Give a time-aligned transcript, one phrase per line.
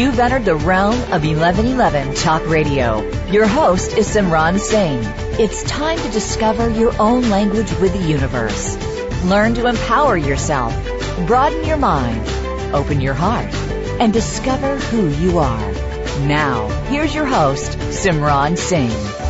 [0.00, 3.06] You've entered the realm of 1111 Talk Radio.
[3.26, 5.02] Your host is Simran Singh.
[5.38, 8.78] It's time to discover your own language with the universe.
[9.26, 10.72] Learn to empower yourself,
[11.26, 12.26] broaden your mind,
[12.74, 13.52] open your heart,
[14.00, 15.72] and discover who you are.
[16.20, 19.20] Now, here's your host, Simran Singh.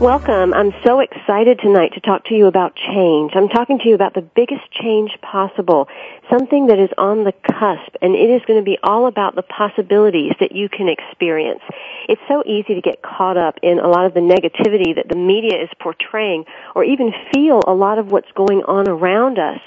[0.00, 0.52] Welcome.
[0.52, 3.32] I'm so excited tonight to talk to you about change.
[3.34, 5.88] I'm talking to you about the biggest change possible
[6.30, 9.42] something that is on the cusp and it is going to be all about the
[9.42, 11.60] possibilities that you can experience.
[12.08, 15.16] It's so easy to get caught up in a lot of the negativity that the
[15.16, 19.60] media is portraying or even feel a lot of what's going on around us.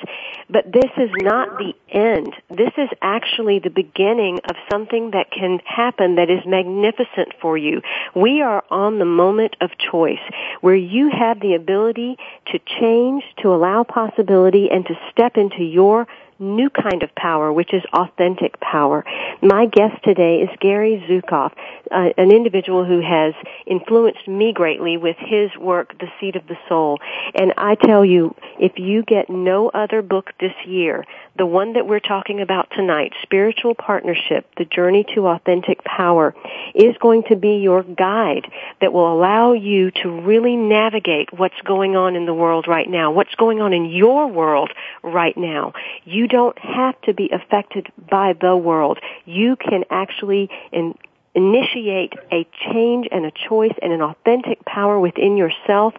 [0.49, 2.33] But this is not the end.
[2.49, 7.81] This is actually the beginning of something that can happen that is magnificent for you.
[8.15, 10.19] We are on the moment of choice
[10.61, 16.07] where you have the ability to change, to allow possibility, and to step into your
[16.39, 19.03] new kind of power, which is authentic power.
[19.41, 21.51] My guest today is Gary Zukav,
[21.91, 23.33] uh, an individual who has
[23.67, 26.99] influenced me greatly with his work, The Seat of the Soul.
[27.35, 31.05] And I tell you, if you get no other book this year,
[31.37, 36.35] the one that we're talking about tonight, Spiritual Partnership, The Journey to Authentic Power,
[36.75, 38.51] is going to be your guide
[38.81, 43.11] that will allow you to really navigate what's going on in the world right now,
[43.11, 44.71] what's going on in your world
[45.03, 45.73] right now.
[46.03, 48.99] You don't have to be affected by the world.
[49.25, 50.95] You can actually in,
[51.35, 55.93] initiate a change and a choice and an authentic power within yourself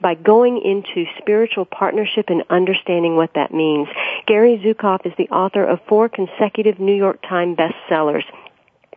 [0.00, 3.88] by going into spiritual partnership and understanding what that means.
[4.26, 8.24] Gary Zukav is the author of four consecutive New York Times bestsellers.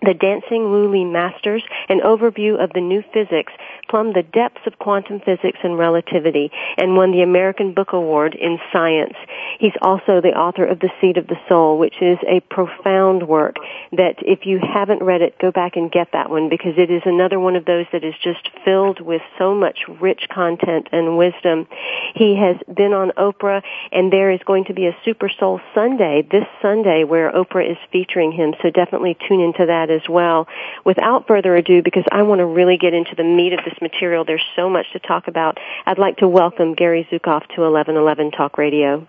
[0.01, 3.51] The Dancing Wu Li Masters, an overview of the new physics,
[3.89, 8.59] plumbed the depths of quantum physics and relativity, and won the American Book Award in
[8.71, 9.15] Science.
[9.59, 13.57] He's also the author of The Seat of the Soul, which is a profound work
[13.91, 17.01] that if you haven't read it, go back and get that one because it is
[17.05, 21.67] another one of those that is just filled with so much rich content and wisdom.
[22.15, 23.61] He has been on Oprah,
[23.91, 27.77] and there is going to be a Super Soul Sunday this Sunday where Oprah is
[27.91, 30.47] featuring him, so definitely tune into that that as well.
[30.85, 34.23] Without further ado, because I want to really get into the meat of this material,
[34.25, 38.57] there's so much to talk about, I'd like to welcome Gary Zukav to 1111 Talk
[38.57, 39.07] Radio.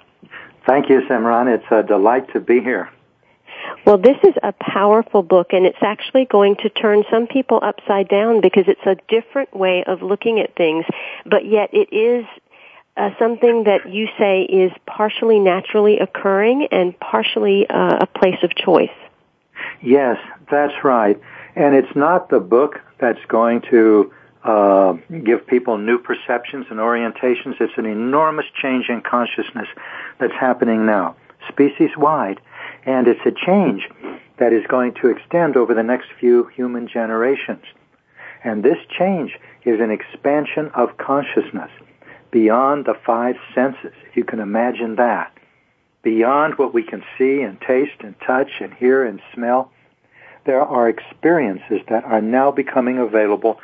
[0.66, 1.54] Thank you, Simran.
[1.54, 2.90] It's a delight to be here.
[3.86, 8.08] Well, this is a powerful book and it's actually going to turn some people upside
[8.08, 10.84] down because it's a different way of looking at things,
[11.24, 12.24] but yet it is
[12.96, 18.54] uh, something that you say is partially naturally occurring and partially uh, a place of
[18.54, 18.90] choice.
[19.82, 20.18] Yes,
[20.50, 21.20] that's right.
[21.56, 24.12] And it's not the book that's going to
[24.44, 24.92] uh,
[25.24, 27.60] give people new perceptions and orientations.
[27.60, 29.68] It's an enormous change in consciousness
[30.18, 31.16] that's happening now,
[31.48, 32.40] species wide.
[32.84, 33.88] And it's a change
[34.38, 37.64] that is going to extend over the next few human generations.
[38.42, 41.70] And this change is an expansion of consciousness
[42.30, 45.32] beyond the five senses, if you can imagine that.
[46.02, 49.70] Beyond what we can see and taste and touch and hear and smell
[50.44, 53.60] there are experiences that are now becoming available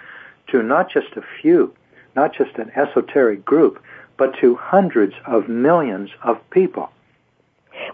[0.49, 1.75] to not just a few,
[2.15, 3.83] not just an esoteric group,
[4.17, 6.91] but to hundreds of millions of people.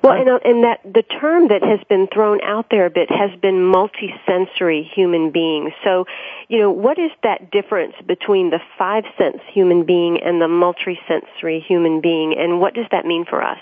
[0.03, 3.31] Well, and, and that the term that has been thrown out there a bit has
[3.41, 5.73] been multisensory human beings.
[5.83, 6.06] So,
[6.49, 11.65] you know, what is that difference between the five sense human being and the multisensory
[11.65, 13.59] human being, and what does that mean for us?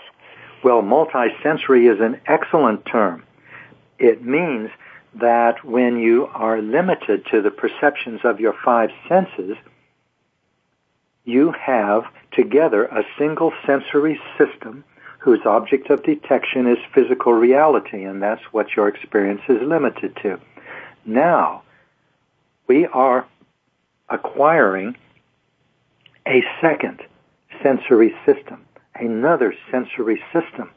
[0.63, 3.25] Well, multisensory is an excellent term.
[3.99, 4.71] It means
[5.15, 9.57] that when you are limited to the perceptions of your five senses,
[11.25, 14.85] you have together a single sensory system
[15.19, 20.41] whose object of detection is physical reality, and that's what your experience is limited to.
[21.05, 21.63] Now,
[22.67, 23.27] we are
[24.09, 24.97] acquiring
[26.27, 27.03] a second
[27.63, 28.65] sensory system,
[28.95, 30.71] another sensory system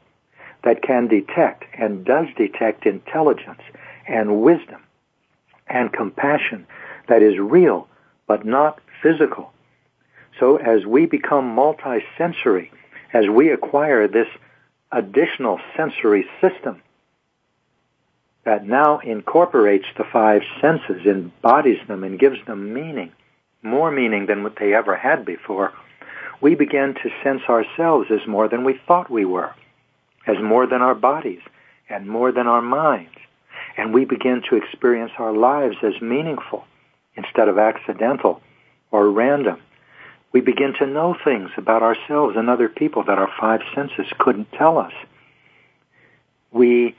[0.64, 3.62] that can detect and does detect intelligence
[4.08, 4.82] and wisdom
[5.68, 6.66] and compassion
[7.08, 7.88] that is real
[8.28, 9.52] but not physical.
[10.40, 12.70] So as we become multisensory,
[13.14, 14.28] as we acquire this
[14.92, 16.82] additional sensory system
[18.46, 23.12] that now incorporates the five senses, embodies them, and gives them meaning,
[23.62, 25.74] more meaning than what they ever had before,
[26.42, 29.54] we begin to sense ourselves as more than we thought we were,
[30.28, 31.42] as more than our bodies,
[31.90, 33.16] and more than our minds.
[33.78, 36.66] And we begin to experience our lives as meaningful
[37.16, 38.42] instead of accidental
[38.92, 39.62] or random.
[40.32, 44.52] We begin to know things about ourselves and other people that our five senses couldn't
[44.52, 44.94] tell us.
[46.52, 46.96] We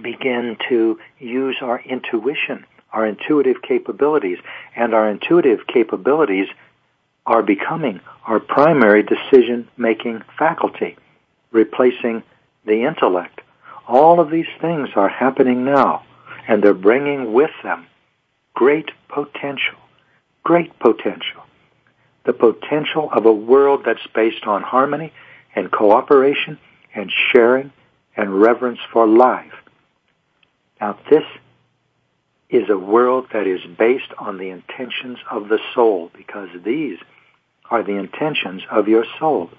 [0.00, 4.38] begin to use our intuition, our intuitive capabilities,
[4.76, 6.48] and our intuitive capabilities
[7.28, 10.96] are becoming our primary decision-making faculty,
[11.52, 12.22] replacing
[12.64, 13.42] the intellect.
[13.86, 16.04] All of these things are happening now,
[16.48, 17.86] and they're bringing with them
[18.54, 19.78] great potential,
[20.42, 21.42] great potential.
[22.24, 25.12] The potential of a world that's based on harmony
[25.54, 26.58] and cooperation
[26.94, 27.72] and sharing
[28.16, 29.52] and reverence for life.
[30.80, 31.24] Now this
[32.48, 36.98] is a world that is based on the intentions of the soul because these
[37.70, 39.50] are the intentions of your soul.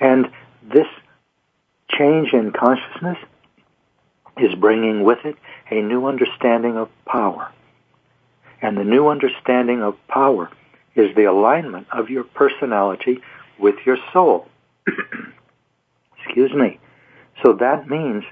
[0.00, 0.26] And
[0.62, 0.86] this
[1.88, 3.18] change in consciousness
[4.36, 5.36] is bringing with it
[5.70, 7.52] a new understanding of power.
[8.60, 10.50] And the new understanding of power
[10.94, 13.20] is the alignment of your personality
[13.58, 14.48] with your soul.
[16.24, 16.80] Excuse me.
[17.44, 18.24] So that means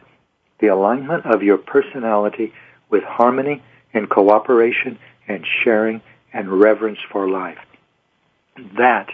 [0.61, 2.52] the alignment of your personality
[2.88, 3.62] with harmony
[3.93, 4.99] and cooperation
[5.29, 6.00] and sharing
[6.32, 7.58] and reverence for life.
[8.77, 9.09] That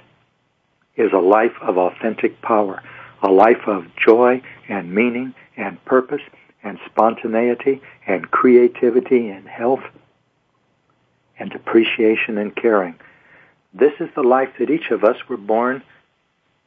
[0.96, 2.82] is a life of authentic power,
[3.22, 6.22] a life of joy and meaning and purpose
[6.62, 9.82] and spontaneity and creativity and health
[11.38, 12.98] and appreciation and caring.
[13.72, 15.82] This is the life that each of us were born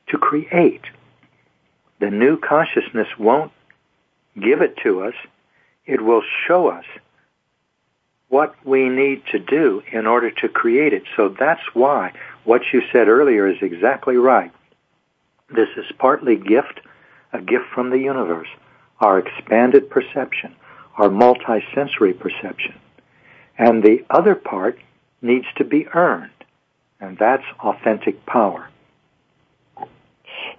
[0.08, 0.86] to create.
[2.00, 3.52] The new consciousness won't
[4.40, 5.14] give it to us.
[5.86, 6.86] It will show us
[8.30, 11.04] what we need to do in order to create it.
[11.18, 14.52] So that's why what you said earlier is exactly right.
[15.50, 16.80] This is partly gift,
[17.34, 18.48] a gift from the universe,
[19.00, 20.56] our expanded perception,
[20.98, 22.76] our multisensory perception.
[23.58, 24.80] And the other part
[25.22, 26.32] needs to be earned,
[27.00, 28.68] and that's authentic power.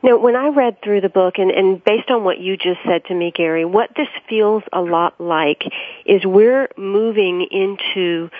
[0.02, 3.04] Now, when I read through the book, and, and based on what you just said
[3.06, 5.62] to me, Gary, what this feels a lot like
[6.04, 8.30] is we're moving into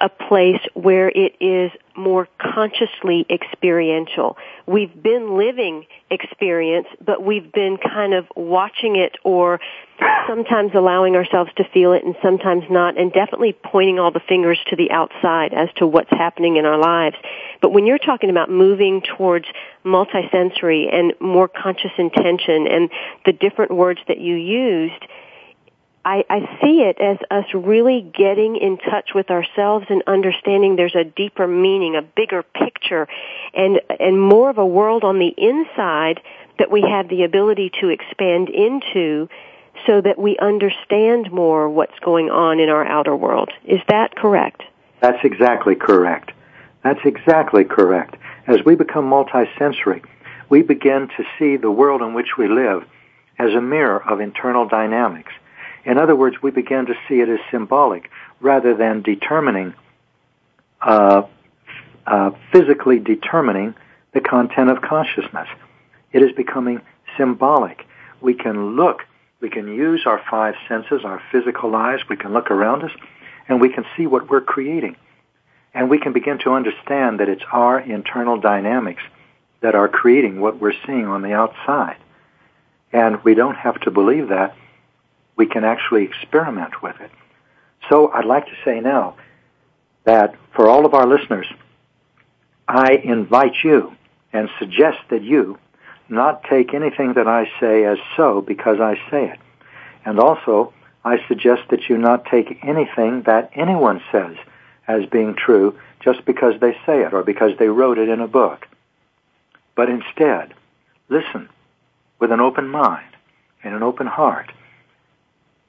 [0.00, 4.36] a place where it is more consciously experiential.
[4.66, 9.60] We've been living experience, but we've been kind of watching it or
[10.26, 14.58] sometimes allowing ourselves to feel it and sometimes not, and definitely pointing all the fingers
[14.68, 17.16] to the outside as to what's happening in our lives.
[17.60, 19.46] But when you're talking about moving towards
[19.84, 22.90] multisensory and more conscious intention and
[23.26, 25.04] the different words that you used,
[26.04, 30.94] I, I see it as us really getting in touch with ourselves and understanding there's
[30.94, 33.06] a deeper meaning, a bigger picture,
[33.52, 36.20] and and more of a world on the inside
[36.58, 39.28] that we have the ability to expand into
[39.86, 43.50] so that we understand more what's going on in our outer world.
[43.64, 44.62] Is that correct?
[45.00, 46.32] That's exactly correct.
[46.82, 48.16] That's exactly correct.
[48.46, 50.02] As we become multisensory,
[50.48, 52.84] we begin to see the world in which we live
[53.38, 55.32] as a mirror of internal dynamics
[55.84, 58.10] in other words, we begin to see it as symbolic
[58.40, 59.74] rather than determining,
[60.80, 61.22] uh,
[62.06, 63.74] uh, physically determining
[64.12, 65.48] the content of consciousness.
[66.12, 66.80] It is becoming
[67.16, 67.86] symbolic.
[68.20, 69.02] We can look,
[69.40, 72.92] we can use our five senses, our physical eyes, we can look around us,
[73.48, 74.96] and we can see what we're creating.
[75.72, 79.02] And we can begin to understand that it's our internal dynamics
[79.60, 81.96] that are creating what we're seeing on the outside.
[82.92, 84.56] And we don't have to believe that
[85.36, 87.10] we can actually experiment with it.
[87.88, 89.16] So I'd like to say now
[90.04, 91.46] that for all of our listeners,
[92.68, 93.96] I invite you
[94.32, 95.58] and suggest that you
[96.08, 99.38] not take anything that I say as so because I say it.
[100.04, 100.72] And also,
[101.04, 104.36] I suggest that you not take anything that anyone says
[104.86, 108.28] as being true just because they say it or because they wrote it in a
[108.28, 108.66] book.
[109.74, 110.54] But instead,
[111.08, 111.48] listen
[112.18, 113.16] with an open mind
[113.62, 114.52] and an open heart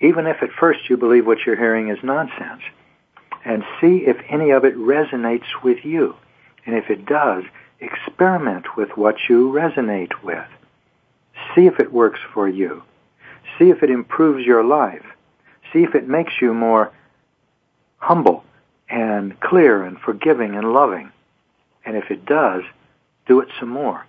[0.01, 2.62] even if at first you believe what you're hearing is nonsense,
[3.46, 6.15] and see if any of it resonates with you.
[6.65, 7.43] And if it does,
[7.79, 10.46] experiment with what you resonate with.
[11.55, 12.84] See if it works for you.
[13.58, 15.05] See if it improves your life.
[15.74, 16.91] See if it makes you more
[17.98, 18.43] humble
[18.89, 21.12] and clear and forgiving and loving.
[21.86, 22.63] And if it does,
[23.27, 24.05] do it some more.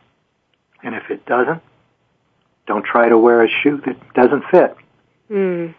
[0.82, 1.62] And if it doesn't,
[2.66, 4.76] don't try to wear a shoe that doesn't fit.
[5.30, 5.75] Mm.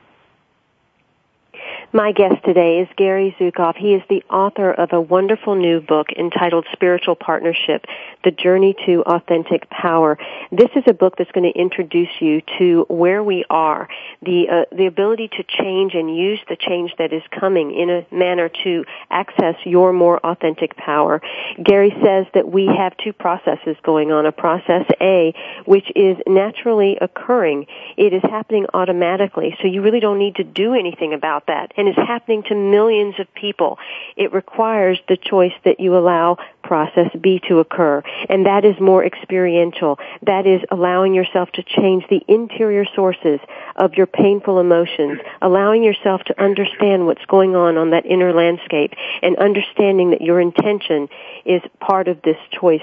[1.96, 3.76] My guest today is Gary Zukav.
[3.78, 7.86] He is the author of a wonderful new book entitled Spiritual Partnership,
[8.24, 10.18] The Journey to Authentic Power.
[10.52, 13.88] This is a book that's going to introduce you to where we are,
[14.24, 18.08] the, uh, the ability to change and use the change that is coming in a
[18.12, 21.22] manner to access your more authentic power.
[21.64, 24.26] Gary says that we have two processes going on.
[24.26, 25.32] A process A,
[25.66, 27.68] which is naturally occurring.
[27.98, 31.90] It is happening automatically, so you really don't need to do anything about that and
[31.90, 33.78] is happening to millions of people.
[34.16, 38.02] It requires the choice that you allow process B to occur.
[38.30, 40.00] And that is more experiential.
[40.22, 43.42] That is allowing yourself to change the interior sources
[43.76, 48.94] of your painful emotions, allowing yourself to understand what's going on on that inner landscape
[49.22, 51.10] and understanding that your intention
[51.44, 52.82] is part of this choice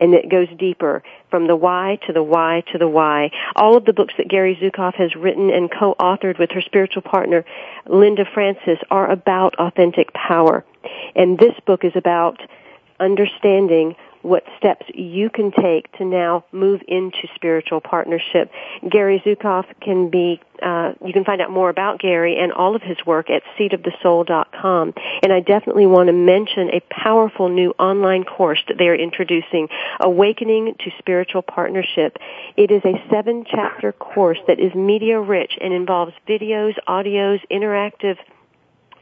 [0.00, 3.30] and it goes deeper from the why to the why to the why.
[3.54, 7.44] All of the books that Gary Zukav has written and co-authored with her spiritual partner,
[7.86, 10.64] Linda Francis, are about authentic power.
[11.14, 12.40] And this book is about
[12.98, 18.50] understanding what steps you can take to now move into spiritual partnership.
[18.88, 22.82] Gary Zukav can be, uh, you can find out more about Gary and all of
[22.82, 24.94] his work at seatofthesoul.com.
[25.22, 29.68] And I definitely want to mention a powerful new online course that they are introducing,
[30.00, 32.18] Awakening to Spiritual Partnership.
[32.56, 38.16] It is a seven chapter course that is media rich and involves videos, audios, interactive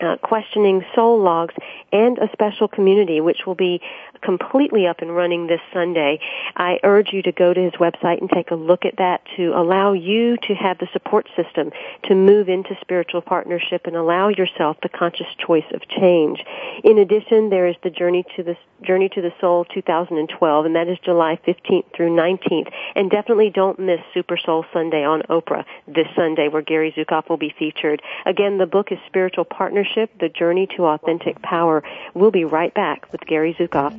[0.00, 1.54] uh, questioning soul logs
[1.92, 3.80] and a special community which will be
[4.22, 6.20] completely up and running this Sunday.
[6.56, 9.52] I urge you to go to his website and take a look at that to
[9.54, 11.70] allow you to have the support system
[12.04, 16.44] to move into spiritual partnership and allow yourself the conscious choice of change.
[16.84, 20.88] In addition, there is the Journey to the Journey to the Soul 2012 and that
[20.88, 22.70] is July 15th through 19th.
[22.94, 27.36] And definitely don't miss Super Soul Sunday on Oprah this Sunday where Gary Zukav will
[27.36, 28.02] be featured.
[28.24, 31.82] Again, the book is Spiritual Partnership, The Journey to Authentic Power.
[32.14, 33.92] We'll be right back with Gary Zukav.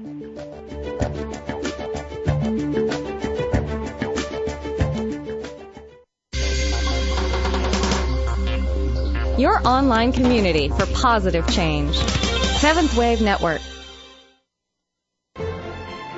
[9.39, 11.95] Your online community for positive change.
[11.95, 13.61] Seventh Wave Network.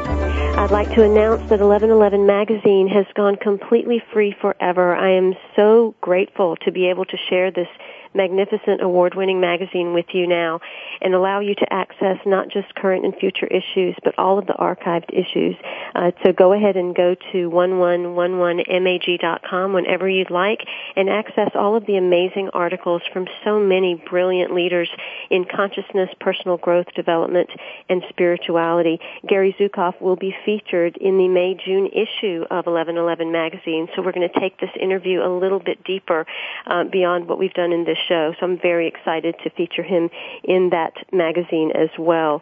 [0.57, 4.95] I'd like to announce that 1111 magazine has gone completely free forever.
[4.95, 7.67] I am so grateful to be able to share this
[8.13, 10.59] magnificent award-winning magazine with you now
[11.01, 14.53] and allow you to access not just current and future issues, but all of the
[14.53, 15.55] archived issues.
[15.95, 20.59] Uh, so go ahead and go to 1111mag.com whenever you'd like
[20.95, 24.89] and access all of the amazing articles from so many brilliant leaders
[25.29, 27.49] in consciousness, personal growth development,
[27.89, 28.99] and spirituality.
[29.27, 33.87] Gary Zukav will be featured in the May-June issue of 1111 magazine.
[33.95, 36.25] So we're going to take this interview a little bit deeper
[36.65, 38.33] uh, beyond what we've done in this show.
[38.39, 40.09] So I'm very excited to feature him
[40.43, 42.41] in that magazine as well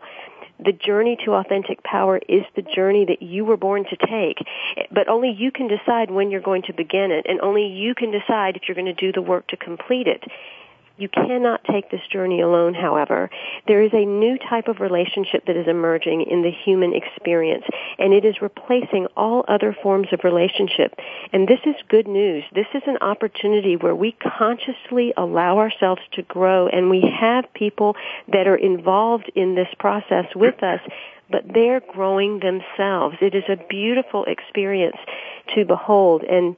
[0.59, 4.45] the journey to authentic power is the journey that you were born to take.
[4.91, 8.11] But only you can decide when you're going to begin it, and only you can
[8.11, 10.23] decide if you're going to do the work to complete it.
[10.99, 13.29] You cannot take this journey alone, however.
[13.67, 17.63] There is a new type of relationship that is emerging in the human experience,
[17.97, 20.99] and it is replacing all other forms of relationship.
[21.31, 22.43] And this is good news.
[22.53, 27.95] This is an opportunity where we consciously allow ourselves to grow, and we have people
[28.33, 30.81] that are involved in this process with us
[31.31, 33.15] but they're growing themselves.
[33.21, 34.97] It is a beautiful experience
[35.53, 36.23] to behold.
[36.23, 36.55] And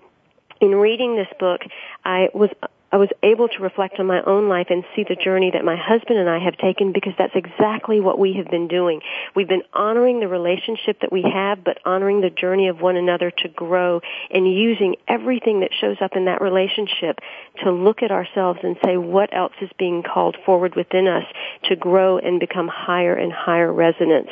[0.61, 1.59] in reading this book,
[2.05, 2.49] I was
[2.91, 5.77] I was able to reflect on my own life and see the journey that my
[5.77, 8.99] husband and I have taken because that's exactly what we have been doing.
[9.33, 13.31] We've been honoring the relationship that we have, but honoring the journey of one another
[13.31, 17.19] to grow and using everything that shows up in that relationship
[17.63, 21.23] to look at ourselves and say what else is being called forward within us
[21.69, 24.27] to grow and become higher and higher resonance.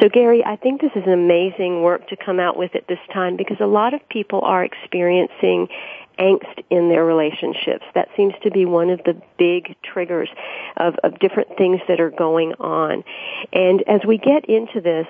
[0.00, 2.98] So Gary, I think this is an amazing work to come out with at this
[3.12, 5.68] time because a lot of people are experiencing
[6.18, 7.84] angst in their relationships.
[7.94, 10.28] That seems to be one of the big triggers
[10.76, 13.04] of, of different things that are going on.
[13.52, 15.06] And as we get into this,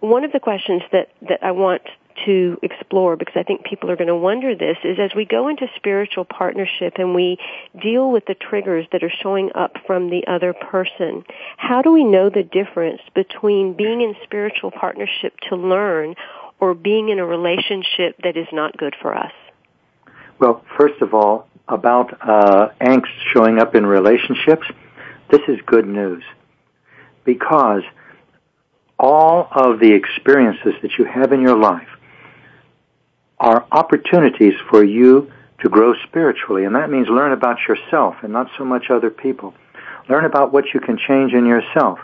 [0.00, 1.82] one of the questions that, that I want
[2.24, 5.48] to explore because I think people are going to wonder this is as we go
[5.48, 7.38] into spiritual partnership and we
[7.80, 11.24] deal with the triggers that are showing up from the other person,
[11.56, 16.14] how do we know the difference between being in spiritual partnership to learn
[16.60, 19.32] or being in a relationship that is not good for us?
[20.38, 24.66] Well, first of all, about uh, angst showing up in relationships,
[25.30, 26.22] this is good news
[27.24, 27.82] because
[28.98, 31.88] all of the experiences that you have in your life
[33.38, 35.30] are opportunities for you
[35.60, 39.54] to grow spiritually, and that means learn about yourself and not so much other people.
[40.08, 41.98] Learn about what you can change in yourself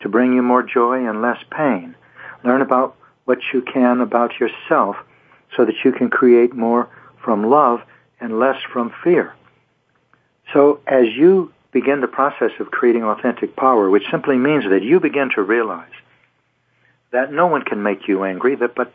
[0.00, 1.94] to bring you more joy and less pain.
[2.42, 4.96] Learn about what you can about yourself
[5.56, 6.88] so that you can create more
[7.26, 7.82] from love
[8.20, 9.34] and less from fear.
[10.52, 15.00] So as you begin the process of creating authentic power, which simply means that you
[15.00, 15.90] begin to realize
[17.10, 18.94] that no one can make you angry, that, but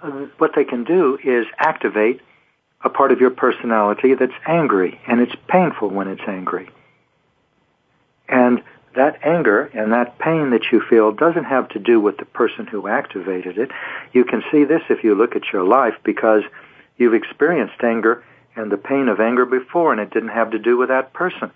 [0.00, 2.20] uh, what they can do is activate
[2.84, 6.70] a part of your personality that's angry, and it's painful when it's angry.
[8.28, 8.62] And
[8.94, 12.66] that anger and that pain that you feel doesn't have to do with the person
[12.66, 13.70] who activated it.
[14.12, 16.42] You can see this if you look at your life because
[17.02, 18.22] You've experienced anger
[18.54, 21.50] and the pain of anger before, and it didn't have to do with that person.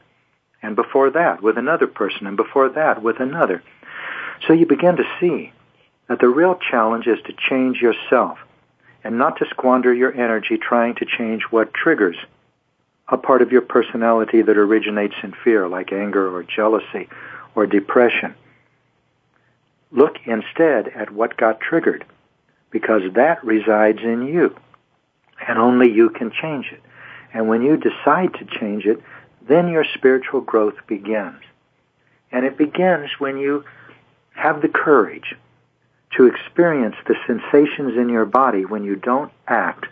[0.60, 3.62] And before that, with another person, and before that, with another.
[4.44, 5.52] So you begin to see
[6.08, 8.38] that the real challenge is to change yourself
[9.04, 12.16] and not to squander your energy trying to change what triggers
[13.06, 17.08] a part of your personality that originates in fear, like anger or jealousy
[17.54, 18.34] or depression.
[19.92, 22.04] Look instead at what got triggered,
[22.72, 24.56] because that resides in you
[25.46, 26.82] and only you can change it.
[27.32, 29.02] And when you decide to change it,
[29.46, 31.40] then your spiritual growth begins.
[32.32, 33.64] And it begins when you
[34.34, 35.34] have the courage
[36.16, 39.86] to experience the sensations in your body when you don't act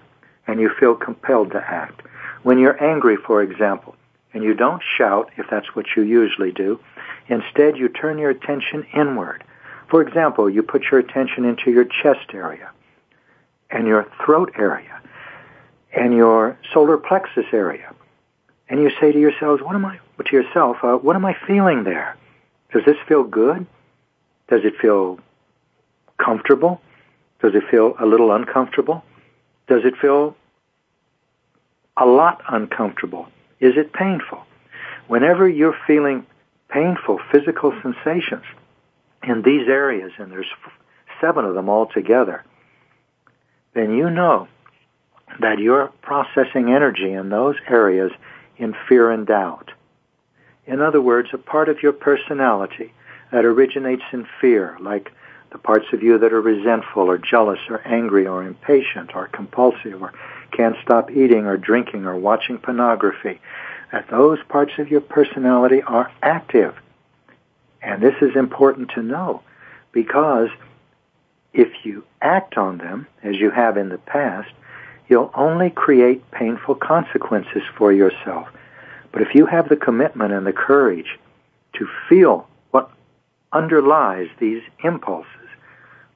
[0.46, 2.02] and you feel compelled to act.
[2.42, 3.96] When you're angry, for example,
[4.32, 6.80] and you don't shout if that's what you usually do,
[7.28, 9.44] instead you turn your attention inward.
[9.88, 12.70] For example, you put your attention into your chest area
[13.70, 14.93] and your throat area
[15.94, 17.94] and your solar plexus area.
[18.68, 21.84] And you say to yourselves, what am I, to yourself, uh, what am I feeling
[21.84, 22.16] there?
[22.72, 23.66] Does this feel good?
[24.48, 25.20] Does it feel
[26.18, 26.80] comfortable?
[27.40, 29.04] Does it feel a little uncomfortable?
[29.68, 30.36] Does it feel
[31.96, 33.28] a lot uncomfortable?
[33.60, 34.44] Is it painful?
[35.06, 36.26] Whenever you're feeling
[36.68, 38.44] painful physical sensations
[39.22, 40.50] in these areas, and there's
[41.20, 42.44] seven of them all together,
[43.74, 44.48] then you know
[45.40, 48.12] that you're processing energy in those areas
[48.56, 49.70] in fear and doubt.
[50.66, 52.92] In other words, a part of your personality
[53.30, 55.12] that originates in fear, like
[55.50, 60.02] the parts of you that are resentful or jealous or angry or impatient or compulsive
[60.02, 60.12] or
[60.52, 63.40] can't stop eating or drinking or watching pornography,
[63.92, 66.74] that those parts of your personality are active.
[67.82, 69.42] And this is important to know
[69.92, 70.48] because
[71.52, 74.50] if you act on them, as you have in the past,
[75.08, 78.48] you'll only create painful consequences for yourself.
[79.12, 81.18] But if you have the commitment and the courage
[81.74, 82.90] to feel what
[83.52, 85.28] underlies these impulses,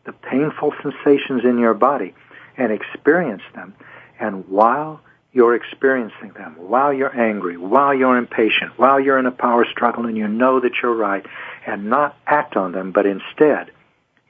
[0.05, 2.15] the painful sensations in your body,
[2.57, 3.75] and experience them,
[4.19, 5.01] and while
[5.33, 10.07] you're experiencing them, while you're angry, while you're impatient, while you're in a power struggle
[10.07, 11.25] and you know that you're right,
[11.67, 13.71] and not act on them, but instead,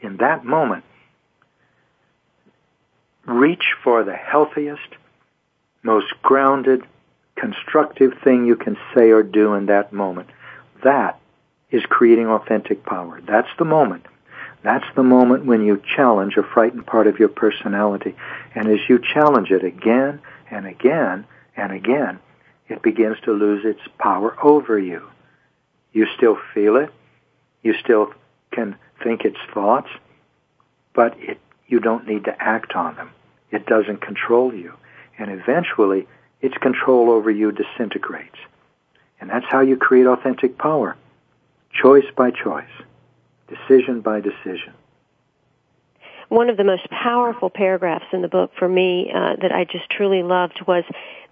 [0.00, 0.84] in that moment,
[3.28, 4.88] reach for the healthiest,
[5.82, 6.82] most grounded,
[7.36, 10.30] constructive thing you can say or do in that moment.
[10.82, 11.20] That
[11.70, 13.20] is creating authentic power.
[13.20, 14.06] That's the moment.
[14.62, 18.16] That's the moment when you challenge a frightened part of your personality.
[18.54, 22.18] And as you challenge it again and again and again,
[22.68, 25.08] it begins to lose its power over you.
[25.92, 26.90] You still feel it.
[27.62, 28.12] You still
[28.50, 29.88] can think its thoughts,
[30.92, 33.10] but it, you don't need to act on them.
[33.50, 34.74] It doesn't control you.
[35.18, 36.06] And eventually,
[36.40, 38.36] its control over you disintegrates.
[39.20, 40.96] And that's how you create authentic power.
[41.72, 42.64] Choice by choice.
[43.48, 44.74] Decision by decision.
[46.28, 49.88] One of the most powerful paragraphs in the book for me uh, that I just
[49.90, 50.84] truly loved was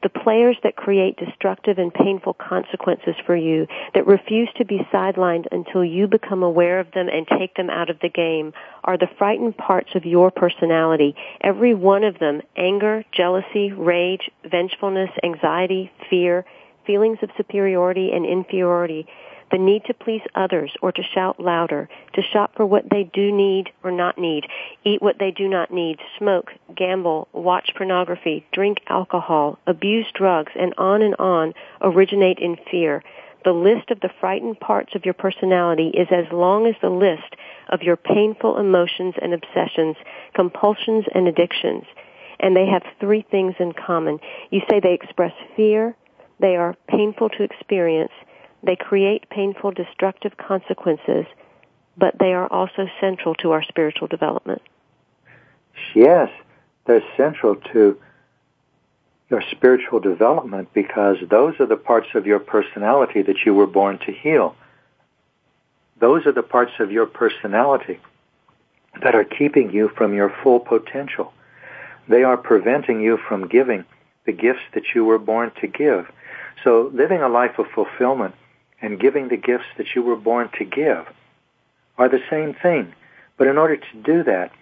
[0.03, 5.47] the players that create destructive and painful consequences for you, that refuse to be sidelined
[5.53, 8.55] until you become aware of them and take them out of the game,
[8.85, 11.15] are the frightened parts of your personality.
[11.43, 16.47] Every one of them, anger, jealousy, rage, vengefulness, anxiety, fear,
[16.87, 19.07] feelings of superiority and inferiority,
[19.51, 23.31] the need to please others or to shout louder, to shop for what they do
[23.31, 24.45] need or not need,
[24.85, 30.75] eat what they do not need, smoke, gamble, watch pornography, drink alcohol, abuse drugs, and
[30.79, 33.03] on and on originate in fear.
[33.45, 37.37] The list of the frightened parts of your personality is as long as the list
[37.69, 39.97] of your painful emotions and obsessions,
[40.35, 41.85] compulsions and addictions.
[42.41, 44.19] And they have three things in common.
[44.51, 45.95] You say they express fear,
[46.41, 48.13] they are painful to experience,
[48.67, 51.25] they create painful, destructive consequences,
[51.97, 54.63] but they are also central to our spiritual development.
[55.95, 56.31] Yes,
[56.87, 57.99] they're central to
[59.31, 63.99] your spiritual development because those are the parts of your personality that you were born
[64.07, 64.55] to heal.
[65.99, 67.99] Those are the parts of your personality
[69.03, 71.33] that are keeping you from your full potential.
[72.09, 73.85] They are preventing you from giving
[74.27, 76.07] the gifts that you were born to give.
[76.63, 78.35] So living a life of fulfillment
[78.81, 81.07] and giving the gifts that you were born to give
[81.99, 82.95] are the same thing.
[83.37, 84.53] But in order to do that,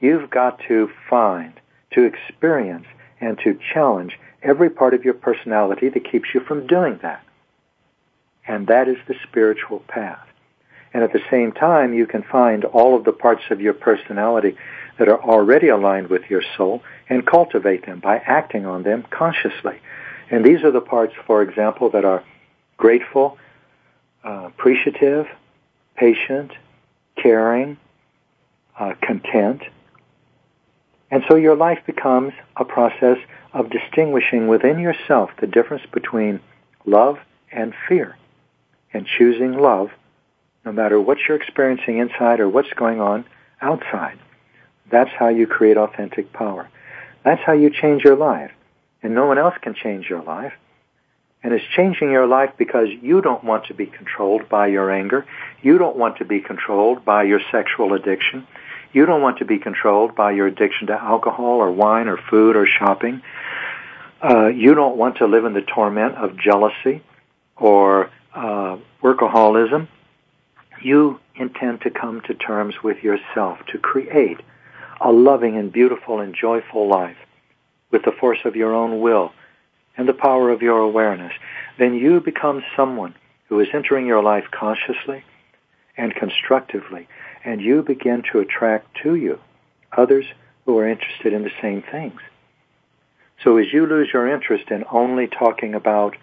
[0.00, 1.54] you've got to find,
[1.92, 2.86] to experience,
[3.20, 7.24] and to challenge every part of your personality that keeps you from doing that.
[8.46, 10.26] And that is the spiritual path.
[10.92, 14.56] And at the same time, you can find all of the parts of your personality
[14.98, 19.80] that are already aligned with your soul and cultivate them by acting on them consciously.
[20.30, 22.22] And these are the parts, for example, that are
[22.76, 23.38] grateful,
[24.24, 25.26] uh, appreciative,
[25.96, 26.52] patient,
[27.16, 27.76] caring,
[28.78, 29.62] uh, content.
[31.10, 33.18] And so your life becomes a process
[33.52, 36.40] of distinguishing within yourself the difference between
[36.86, 37.18] love
[37.50, 38.16] and fear
[38.92, 39.90] and choosing love
[40.64, 43.24] no matter what you're experiencing inside or what's going on
[43.60, 44.18] outside.
[44.90, 46.68] That's how you create authentic power.
[47.24, 48.52] That's how you change your life.
[49.02, 50.52] And no one else can change your life
[51.42, 55.26] and it's changing your life because you don't want to be controlled by your anger.
[55.60, 58.46] You don't want to be controlled by your sexual addiction.
[58.92, 62.56] You don't want to be controlled by your addiction to alcohol or wine or food
[62.56, 63.22] or shopping.
[64.22, 67.02] Uh, you don't want to live in the torment of jealousy
[67.56, 69.88] or uh, workaholism.
[70.80, 74.38] You intend to come to terms with yourself to create
[75.00, 77.16] a loving and beautiful and joyful life
[77.90, 79.32] with the force of your own will
[79.96, 81.32] and the power of your awareness,
[81.78, 83.14] then you become someone
[83.48, 85.24] who is entering your life consciously
[85.96, 87.06] and constructively,
[87.44, 89.38] and you begin to attract to you
[89.96, 90.24] others
[90.64, 92.20] who are interested in the same things.
[93.44, 96.16] So as you lose your interest in only talking about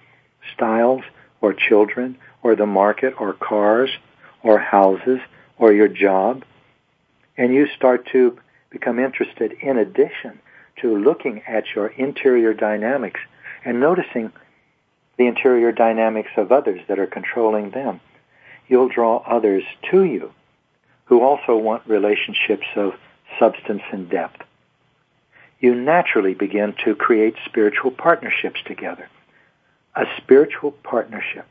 [0.54, 1.04] styles
[1.42, 3.90] or children or the market or cars
[4.42, 5.20] or houses
[5.58, 6.44] or your job,
[7.38, 10.40] and you start to become interested in addition
[10.82, 13.20] to looking at your interior dynamics
[13.65, 14.32] and noticing
[15.17, 18.00] the interior dynamics of others that are controlling them.
[18.67, 20.32] You'll draw others to you
[21.06, 22.93] who also want relationships of
[23.39, 24.43] substance and depth.
[25.60, 29.10] You naturally begin to create spiritual partnerships together.
[29.95, 31.45] A spiritual partnership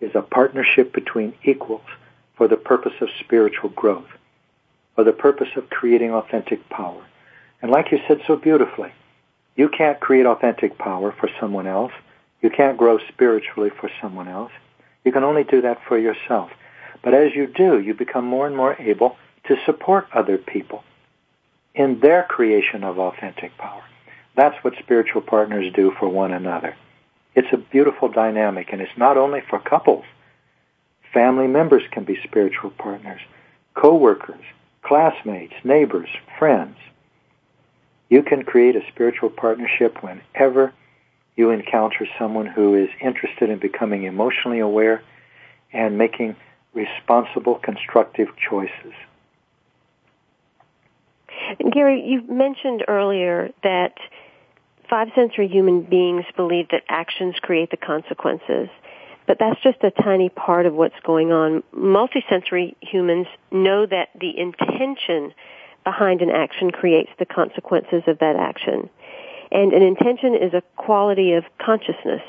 [0.00, 1.84] is a partnership between equals
[2.36, 4.08] for the purpose of spiritual growth,
[4.94, 7.04] for the purpose of creating authentic power.
[7.60, 8.92] And like you said so beautifully,
[9.60, 11.92] you can't create authentic power for someone else.
[12.40, 14.52] You can't grow spiritually for someone else.
[15.04, 16.50] You can only do that for yourself.
[17.04, 19.18] But as you do, you become more and more able
[19.48, 20.82] to support other people
[21.74, 23.82] in their creation of authentic power.
[24.34, 26.74] That's what spiritual partners do for one another.
[27.34, 30.06] It's a beautiful dynamic, and it's not only for couples.
[31.12, 33.20] Family members can be spiritual partners,
[33.74, 34.44] co-workers,
[34.80, 36.78] classmates, neighbors, friends.
[38.10, 40.74] You can create a spiritual partnership whenever
[41.36, 45.02] you encounter someone who is interested in becoming emotionally aware
[45.72, 46.36] and making
[46.74, 48.92] responsible, constructive choices.
[51.72, 53.94] Gary, you mentioned earlier that
[54.88, 58.68] five sensory human beings believe that actions create the consequences.
[59.26, 61.62] But that's just a tiny part of what's going on.
[61.72, 65.32] Multisensory humans know that the intention
[65.90, 68.88] behind an action creates the consequences of that action.
[69.50, 72.22] And an intention is a quality of consciousness.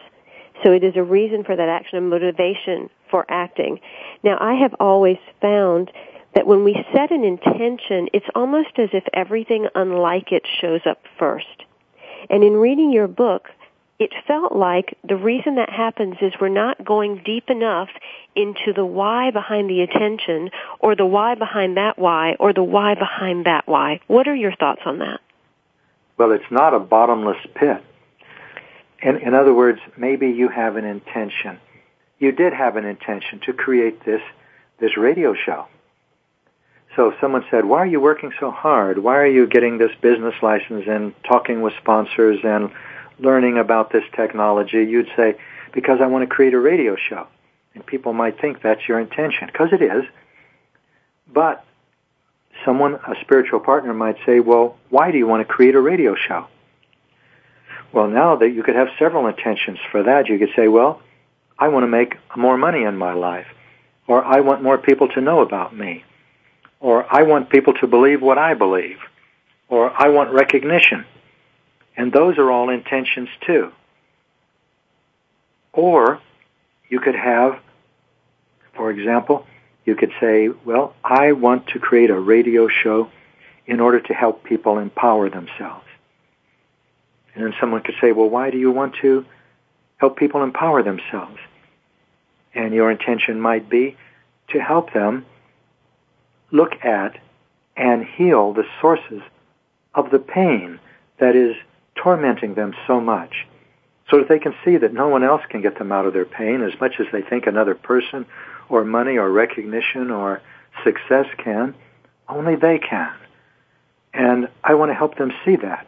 [0.63, 3.79] So it is a reason for that action, a motivation for acting.
[4.23, 5.91] Now I have always found
[6.33, 10.99] that when we set an intention, it's almost as if everything unlike it shows up
[11.19, 11.65] first.
[12.29, 13.49] And in reading your book,
[14.01, 17.89] it felt like the reason that happens is we're not going deep enough
[18.35, 22.95] into the why behind the attention or the why behind that why or the why
[22.95, 23.99] behind that why.
[24.07, 25.21] What are your thoughts on that?
[26.17, 27.83] Well, it's not a bottomless pit.
[29.03, 31.59] In, in other words, maybe you have an intention.
[32.17, 34.21] You did have an intention to create this,
[34.79, 35.67] this radio show.
[36.95, 38.97] So someone said, why are you working so hard?
[38.97, 42.71] Why are you getting this business license and talking with sponsors and
[43.21, 44.83] learning about this technology?
[44.83, 45.37] You'd say,
[45.73, 47.27] because I want to create a radio show.
[47.73, 50.03] And people might think that's your intention, because it is.
[51.31, 51.63] But
[52.65, 56.15] someone, a spiritual partner might say, well, why do you want to create a radio
[56.15, 56.47] show?
[57.93, 61.01] Well, now that you could have several intentions for that, you could say, well,
[61.57, 63.47] I want to make more money in my life,
[64.07, 66.03] or I want more people to know about me,
[66.79, 68.97] or I want people to believe what I believe,
[69.69, 71.05] or I want recognition.
[72.01, 73.71] And those are all intentions too.
[75.71, 76.19] Or
[76.89, 77.59] you could have,
[78.73, 79.45] for example,
[79.85, 83.11] you could say, well, I want to create a radio show
[83.67, 85.85] in order to help people empower themselves.
[87.35, 89.23] And then someone could say, well, why do you want to
[89.97, 91.37] help people empower themselves?
[92.55, 93.95] And your intention might be
[94.49, 95.27] to help them
[96.49, 97.19] look at
[97.77, 99.21] and heal the sources
[99.93, 100.79] of the pain
[101.19, 101.55] that is
[101.95, 103.47] tormenting them so much
[104.09, 106.25] so that they can see that no one else can get them out of their
[106.25, 108.25] pain as much as they think another person
[108.69, 110.41] or money or recognition or
[110.83, 111.73] success can.
[112.27, 113.13] Only they can.
[114.13, 115.87] And I want to help them see that.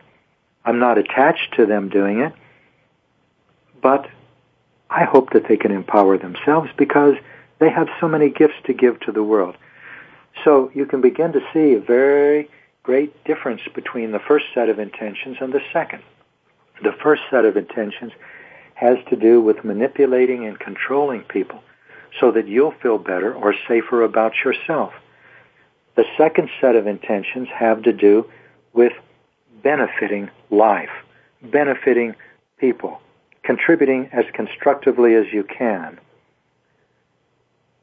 [0.65, 2.33] I'm not attached to them doing it,
[3.81, 4.09] but
[4.89, 7.15] I hope that they can empower themselves because
[7.59, 9.55] they have so many gifts to give to the world.
[10.43, 12.49] So you can begin to see a very
[12.83, 16.03] great difference between the first set of intentions and the second.
[16.83, 18.11] The first set of intentions
[18.75, 21.63] has to do with manipulating and controlling people
[22.19, 24.93] so that you'll feel better or safer about yourself.
[25.95, 28.29] The second set of intentions have to do
[28.73, 28.93] with
[29.63, 30.89] benefiting life,
[31.41, 32.15] benefiting
[32.57, 32.99] people,
[33.43, 35.99] contributing as constructively as you can.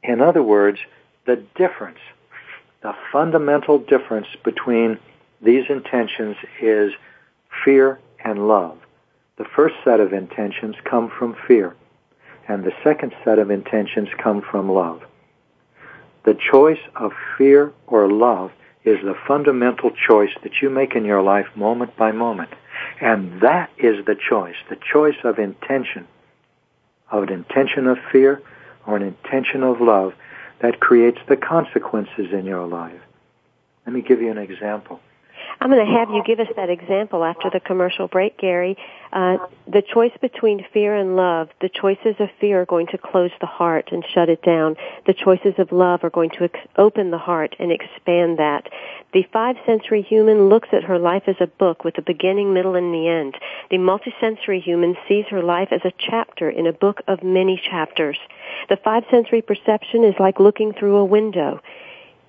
[0.03, 0.79] In other words,
[1.25, 1.99] the difference
[2.81, 4.97] the fundamental difference between
[5.41, 6.91] these intentions is
[7.63, 8.77] fear and love.
[9.37, 11.75] The first set of intentions come from fear,
[12.47, 15.01] and the second set of intentions come from love.
[16.23, 18.51] The choice of fear or love
[18.83, 22.51] is the fundamental choice that you make in your life moment by moment.
[22.99, 26.07] And that is the choice, the choice of intention,
[27.11, 28.41] of an intention of fear
[28.87, 30.13] or an intention of love
[30.61, 33.01] that creates the consequences in your life.
[33.85, 34.99] Let me give you an example.
[35.61, 38.75] I'm going to have you give us that example after the commercial break, Gary.
[39.13, 43.29] Uh, the choice between fear and love, the choices of fear are going to close
[43.39, 44.75] the heart and shut it down.
[45.05, 48.69] The choices of love are going to ex- open the heart and expand that.
[49.13, 52.73] The five sensory human looks at her life as a book with a beginning, middle,
[52.73, 53.37] and the end.
[53.69, 58.17] The multisensory human sees her life as a chapter in a book of many chapters.
[58.69, 61.61] The five sensory perception is like looking through a window.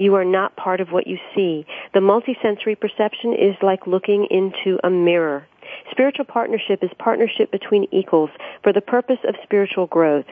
[0.02, 1.64] You are not part of what you see.
[1.94, 5.46] The multisensory perception is like looking into a mirror.
[5.92, 8.30] Spiritual partnership is partnership between equals
[8.64, 10.24] for the purpose of spiritual growth.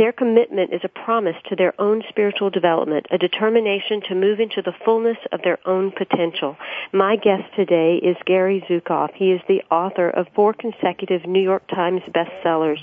[0.00, 4.62] Their commitment is a promise to their own spiritual development, a determination to move into
[4.62, 6.56] the fullness of their own potential.
[6.90, 9.12] My guest today is Gary Zukav.
[9.12, 12.80] He is the author of four consecutive New York Times bestsellers.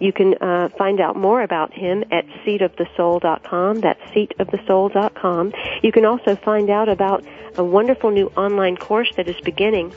[0.00, 3.80] You can uh, find out more about him at seatofthesoul.com.
[3.80, 5.52] That's seatofthesoul.com.
[5.82, 9.92] You can also find out about a wonderful new online course that is beginning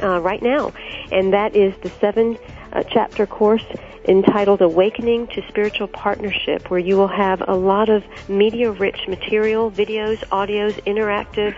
[0.00, 0.72] uh, right now,
[1.10, 2.38] and that is the seven
[2.72, 3.64] uh, chapter course
[4.10, 9.70] entitled Awakening to Spiritual Partnership, where you will have a lot of media rich material,
[9.70, 11.54] videos, audios, interactive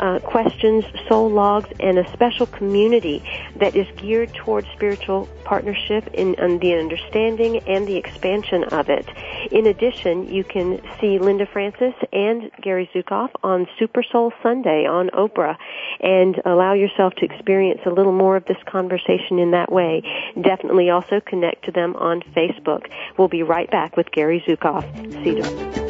[0.00, 3.22] uh, questions, soul logs, and a special community
[3.56, 9.06] that is geared towards spiritual partnership in, in, the understanding and the expansion of it.
[9.52, 15.10] In addition, you can see Linda Francis and Gary Zukav on Super Soul Sunday on
[15.10, 15.56] Oprah
[16.00, 20.02] and allow yourself to experience a little more of this conversation in that way.
[20.40, 22.90] Definitely also connect to them on Facebook.
[23.18, 24.82] We'll be right back with Gary Zukav.
[25.22, 25.89] See you.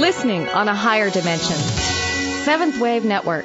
[0.00, 1.56] Listening on a higher dimension.
[2.44, 3.44] Seventh Wave Network.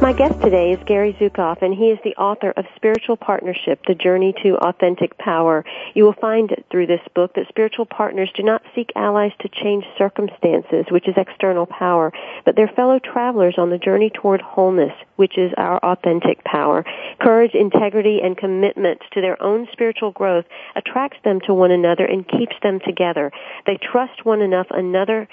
[0.00, 3.96] My guest today is Gary Zukav, and he is the author of Spiritual Partnership, The
[3.96, 5.64] Journey to Authentic Power.
[5.92, 9.84] You will find through this book that spiritual partners do not seek allies to change
[9.98, 12.12] circumstances, which is external power,
[12.44, 16.84] but they're fellow travelers on the journey toward wholeness, which is our authentic power.
[17.20, 20.44] Courage, integrity, and commitment to their own spiritual growth
[20.76, 23.32] attracts them to one another and keeps them together.
[23.66, 25.26] They trust one enough another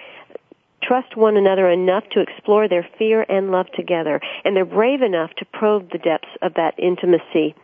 [0.82, 5.34] trust one another enough to explore their fear and love together, and they're brave enough
[5.36, 7.56] to probe the depths of that intimacy.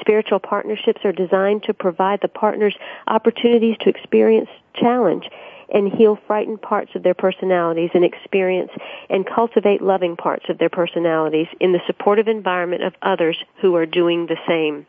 [0.00, 2.76] Spiritual partnerships are designed to provide the partners
[3.06, 5.28] opportunities to experience challenge
[5.72, 8.70] and heal frightened parts of their personalities and experience
[9.08, 13.86] and cultivate loving parts of their personalities in the supportive environment of others who are
[13.86, 14.86] doing the same.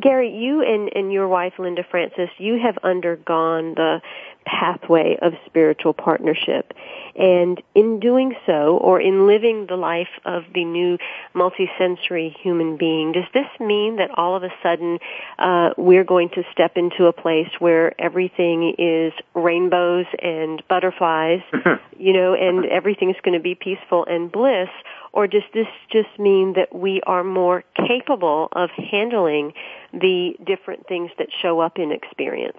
[0.00, 4.02] Gary, you and, and your wife, Linda Francis, you have undergone the
[4.46, 6.72] pathway of spiritual partnership.
[7.16, 10.98] And in doing so, or in living the life of the new
[11.34, 14.98] multisensory human being, does this mean that all of a sudden
[15.38, 21.40] uh, we're going to step into a place where everything is rainbows and butterflies,
[21.98, 24.68] you know, and everything's going to be peaceful and bliss?
[25.12, 29.54] Or does this just mean that we are more capable of handling
[29.92, 32.58] the different things that show up in experience?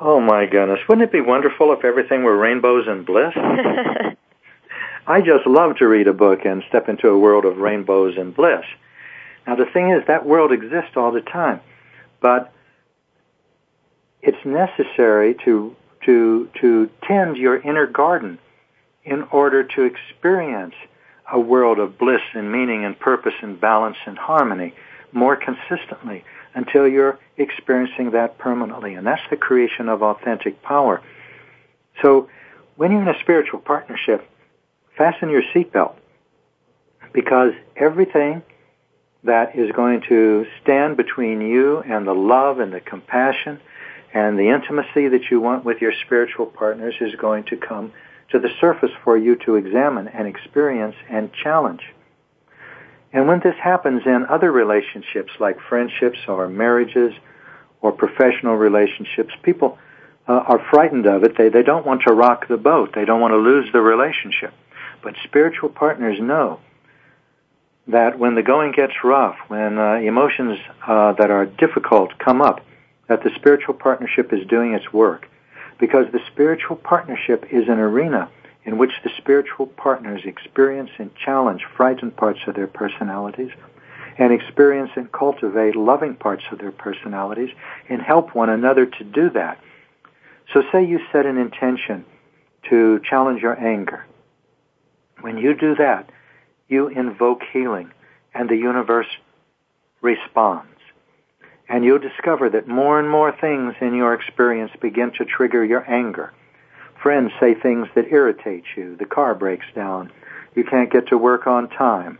[0.00, 0.78] Oh my goodness.
[0.88, 3.32] Wouldn't it be wonderful if everything were rainbows and bliss?
[5.06, 8.34] I just love to read a book and step into a world of rainbows and
[8.34, 8.64] bliss.
[9.46, 11.60] Now the thing is that world exists all the time,
[12.20, 12.52] but
[14.22, 18.38] it's necessary to to to tend your inner garden
[19.04, 20.74] in order to experience
[21.32, 24.74] a world of bliss and meaning and purpose and balance and harmony
[25.12, 28.94] more consistently until you're experiencing that permanently.
[28.94, 31.02] And that's the creation of authentic power.
[32.02, 32.28] So
[32.76, 34.28] when you're in a spiritual partnership,
[34.96, 35.94] fasten your seatbelt
[37.12, 38.42] because everything
[39.24, 43.60] that is going to stand between you and the love and the compassion
[44.14, 47.92] and the intimacy that you want with your spiritual partners is going to come
[48.30, 51.82] to the surface for you to examine and experience and challenge.
[53.12, 57.14] And when this happens in other relationships like friendships or marriages
[57.80, 59.78] or professional relationships, people
[60.26, 61.36] uh, are frightened of it.
[61.38, 62.92] They, they don't want to rock the boat.
[62.94, 64.52] They don't want to lose the relationship.
[65.02, 66.60] But spiritual partners know
[67.86, 72.60] that when the going gets rough, when uh, emotions uh, that are difficult come up,
[73.08, 75.26] that the spiritual partnership is doing its work.
[75.78, 78.28] Because the spiritual partnership is an arena
[78.68, 83.50] in which the spiritual partners experience and challenge frightened parts of their personalities
[84.18, 87.48] and experience and cultivate loving parts of their personalities
[87.88, 89.58] and help one another to do that.
[90.52, 92.04] So say you set an intention
[92.68, 94.04] to challenge your anger.
[95.22, 96.10] When you do that,
[96.68, 97.90] you invoke healing
[98.34, 99.08] and the universe
[100.02, 100.68] responds.
[101.70, 105.90] And you'll discover that more and more things in your experience begin to trigger your
[105.90, 106.34] anger.
[107.08, 108.94] Friends say things that irritate you.
[108.94, 110.12] The car breaks down.
[110.54, 112.18] You can't get to work on time.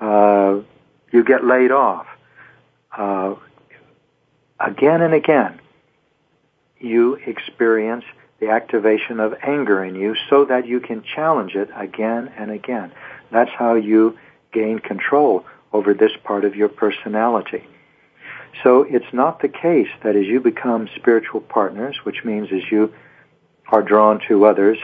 [0.00, 0.62] Uh,
[1.12, 2.08] you get laid off.
[2.90, 3.36] Uh,
[4.58, 5.60] again and again,
[6.80, 8.04] you experience
[8.40, 12.90] the activation of anger in you so that you can challenge it again and again.
[13.30, 14.18] That's how you
[14.52, 17.68] gain control over this part of your personality.
[18.64, 22.92] So it's not the case that as you become spiritual partners, which means as you
[23.68, 24.78] are drawn to others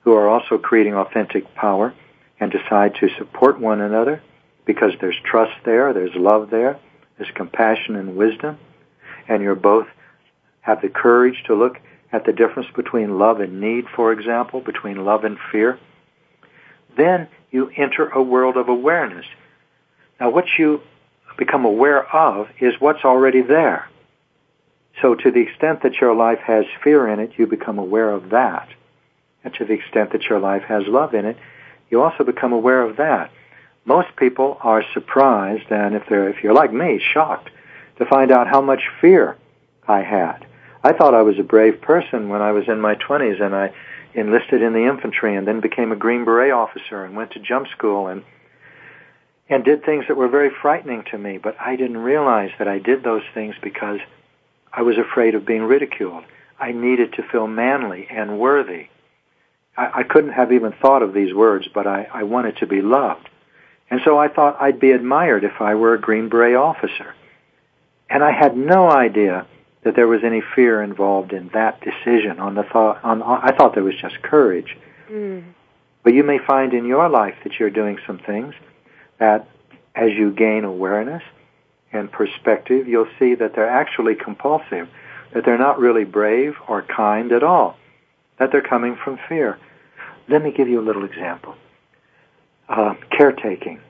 [0.00, 1.94] who are also creating authentic power
[2.40, 4.22] and decide to support one another
[4.64, 6.78] because there's trust there, there's love there,
[7.16, 8.58] there's compassion and wisdom,
[9.28, 9.86] and you're both
[10.60, 11.78] have the courage to look
[12.12, 15.78] at the difference between love and need, for example, between love and fear,
[16.96, 19.26] then you enter a world of awareness.
[20.20, 20.80] Now what you
[21.36, 23.88] become aware of is what's already there.
[25.02, 28.30] So to the extent that your life has fear in it, you become aware of
[28.30, 28.68] that.
[29.42, 31.36] And to the extent that your life has love in it,
[31.90, 33.30] you also become aware of that.
[33.84, 37.50] Most people are surprised and if they're, if you're like me, shocked
[37.98, 39.36] to find out how much fear
[39.86, 40.46] I had.
[40.82, 43.72] I thought I was a brave person when I was in my twenties and I
[44.14, 47.68] enlisted in the infantry and then became a Green Beret officer and went to jump
[47.68, 48.22] school and
[49.48, 52.78] and did things that were very frightening to me, but I didn't realize that I
[52.78, 54.00] did those things because
[54.76, 56.24] I was afraid of being ridiculed.
[56.58, 58.88] I needed to feel manly and worthy.
[59.76, 62.82] I, I couldn't have even thought of these words, but I, I wanted to be
[62.82, 63.28] loved.
[63.90, 67.14] And so I thought I'd be admired if I were a Green Beret officer.
[68.08, 69.46] And I had no idea
[69.84, 73.74] that there was any fear involved in that decision on the thought on I thought
[73.74, 74.76] there was just courage.
[75.10, 75.44] Mm.
[76.02, 78.54] But you may find in your life that you're doing some things
[79.18, 79.48] that
[79.94, 81.22] as you gain awareness
[81.94, 84.88] and perspective, you'll see that they're actually compulsive,
[85.32, 87.76] that they're not really brave or kind at all,
[88.38, 89.58] that they're coming from fear.
[90.28, 91.54] Let me give you a little example.
[92.68, 93.80] Uh, caretaking.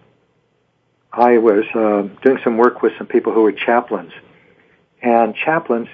[1.13, 4.13] I was uh, doing some work with some people who were chaplains,
[5.01, 5.89] and chaplains,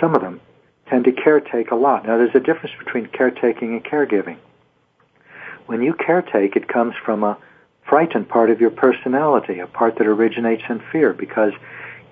[0.00, 0.40] some of them,
[0.88, 2.06] tend to caretake a lot.
[2.06, 4.36] Now, there's a difference between caretaking and caregiving.
[5.66, 7.36] When you caretake, it comes from a
[7.90, 11.52] frightened part of your personality, a part that originates in fear, because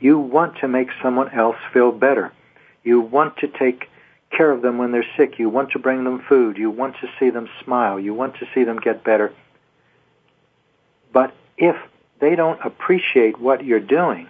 [0.00, 2.32] you want to make someone else feel better.
[2.82, 3.88] You want to take
[4.30, 5.38] care of them when they're sick.
[5.38, 6.58] You want to bring them food.
[6.58, 7.98] You want to see them smile.
[7.98, 9.32] You want to see them get better.
[11.12, 11.76] But if
[12.20, 14.28] they don't appreciate what you're doing,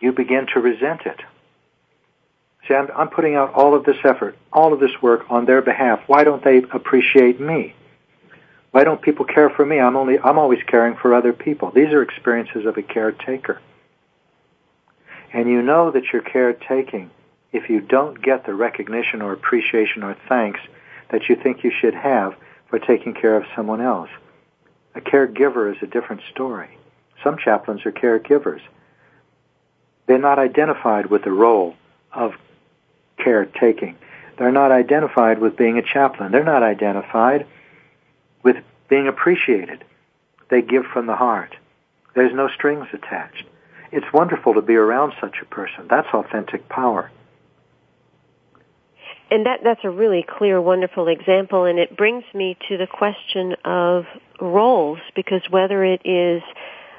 [0.00, 1.20] you begin to resent it.
[2.66, 5.62] See, I'm, I'm putting out all of this effort, all of this work on their
[5.62, 6.00] behalf.
[6.08, 7.74] Why don't they appreciate me?
[8.70, 9.80] Why don't people care for me?
[9.80, 11.70] I'm only, I'm always caring for other people.
[11.70, 13.60] These are experiences of a caretaker.
[15.32, 17.10] And you know that you're caretaking
[17.52, 20.60] if you don't get the recognition or appreciation or thanks
[21.10, 22.34] that you think you should have
[22.68, 24.10] for taking care of someone else.
[24.94, 26.78] A caregiver is a different story.
[27.22, 28.60] Some chaplains are caregivers.
[30.06, 31.74] They're not identified with the role
[32.12, 32.34] of
[33.16, 33.96] caretaking.
[34.38, 36.32] They're not identified with being a chaplain.
[36.32, 37.46] They're not identified
[38.42, 38.56] with
[38.88, 39.84] being appreciated.
[40.50, 41.54] They give from the heart.
[42.14, 43.44] There's no strings attached.
[43.92, 45.86] It's wonderful to be around such a person.
[45.88, 47.10] That's authentic power.
[49.30, 53.54] And that that's a really clear, wonderful example, and it brings me to the question
[53.64, 54.04] of
[54.40, 56.42] roles, because whether it is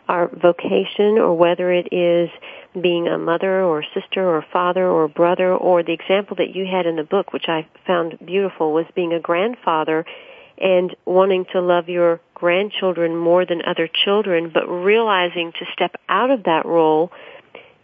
[0.08, 2.30] our vocation or whether it is
[2.82, 6.86] being a mother or sister or father or brother or the example that you had
[6.86, 10.06] in the book which I found beautiful was being a grandfather
[10.62, 16.32] and wanting to love your grandchildren more than other children but realizing to step out
[16.32, 17.12] of that role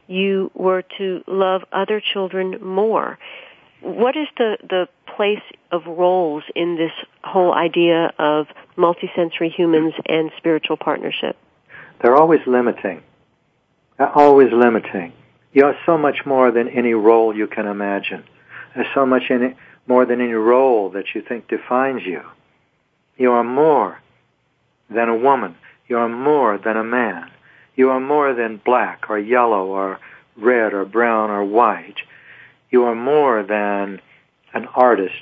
[0.07, 3.17] you were to love other children more
[3.81, 6.91] what is the the place of roles in this
[7.23, 8.47] whole idea of
[8.77, 11.35] multisensory humans and spiritual partnership?
[12.01, 13.01] They're always limiting.
[13.97, 15.13] They're always limiting.
[15.53, 18.23] You are so much more than any role you can imagine.
[18.75, 19.31] There's so much
[19.87, 22.21] more than any role that you think defines you.
[23.17, 23.99] You are more
[24.89, 25.55] than a woman.
[25.87, 27.29] You are more than a man.
[27.75, 29.99] You are more than black or yellow or
[30.35, 31.97] red or brown or white.
[32.69, 34.01] You are more than
[34.53, 35.15] an artist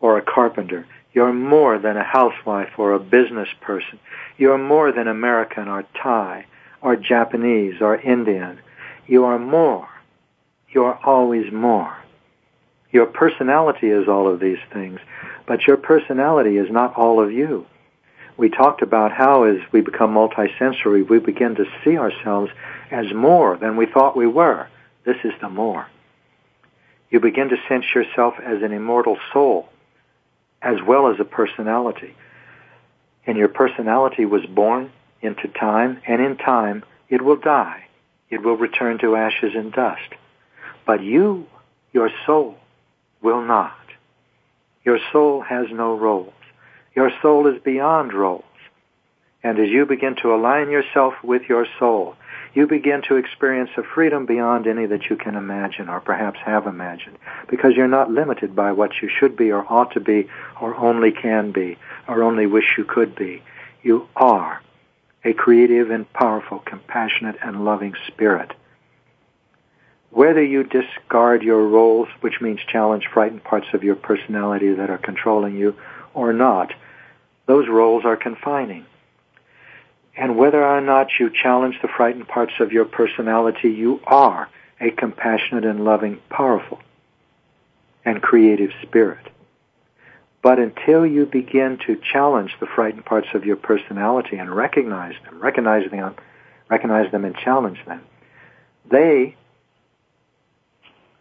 [0.00, 0.86] or a carpenter.
[1.12, 3.98] You're more than a housewife or a business person.
[4.38, 6.46] You're more than American or Thai
[6.82, 8.58] or Japanese or Indian.
[9.06, 9.88] You are more.
[10.68, 11.96] You are always more.
[12.92, 15.00] Your personality is all of these things,
[15.50, 17.66] but your personality is not all of you.
[18.36, 22.52] We talked about how as we become multisensory, we begin to see ourselves
[22.88, 24.68] as more than we thought we were.
[25.04, 25.88] This is the more
[27.10, 29.68] you begin to sense yourself as an immortal soul
[30.62, 32.14] as well as a personality.
[33.26, 37.86] And your personality was born into time, and in time it will die.
[38.28, 40.14] It will return to ashes and dust.
[40.86, 41.48] But you,
[41.92, 42.54] your soul,
[43.20, 43.79] will not.
[44.84, 46.32] Your soul has no roles.
[46.94, 48.44] Your soul is beyond roles.
[49.42, 52.16] And as you begin to align yourself with your soul,
[52.52, 56.66] you begin to experience a freedom beyond any that you can imagine or perhaps have
[56.66, 57.16] imagined
[57.48, 60.28] because you're not limited by what you should be or ought to be
[60.60, 61.78] or only can be
[62.08, 63.42] or only wish you could be.
[63.82, 64.60] You are
[65.24, 68.52] a creative and powerful, compassionate and loving spirit.
[70.10, 74.98] Whether you discard your roles, which means challenge frightened parts of your personality that are
[74.98, 75.76] controlling you,
[76.14, 76.72] or not,
[77.46, 78.86] those roles are confining.
[80.16, 84.48] And whether or not you challenge the frightened parts of your personality, you are
[84.80, 86.80] a compassionate and loving, powerful,
[88.04, 89.26] and creative spirit.
[90.42, 95.38] But until you begin to challenge the frightened parts of your personality and recognize them,
[95.38, 96.14] recognize them,
[96.68, 98.02] recognize them and challenge them,
[98.90, 99.36] they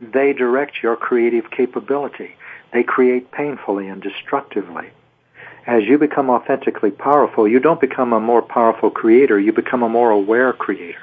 [0.02, 2.36] they direct your creative capability.
[2.74, 4.92] They create painfully and destructively
[5.70, 9.90] as you become authentically powerful, you don't become a more powerful creator, you become a
[9.90, 10.98] more aware creator.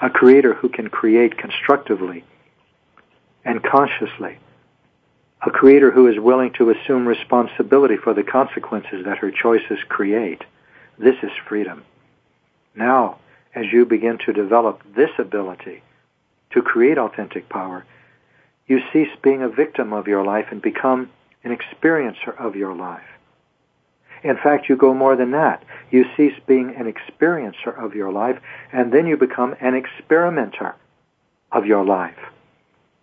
[0.00, 2.24] A creator who can create constructively
[3.44, 4.38] and consciously.
[5.44, 10.42] A creator who is willing to assume responsibility for the consequences that her choices create.
[10.98, 11.84] This is freedom.
[12.74, 13.18] Now,
[13.54, 15.82] as you begin to develop this ability
[16.52, 17.84] to create authentic power,
[18.66, 21.10] you cease being a victim of your life and become
[21.44, 23.02] an experiencer of your life.
[24.22, 25.64] In fact, you go more than that.
[25.90, 28.38] You cease being an experiencer of your life,
[28.72, 30.74] and then you become an experimenter
[31.50, 32.18] of your life.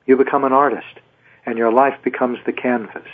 [0.05, 0.99] You become an artist,
[1.45, 3.07] and your life becomes the canvas.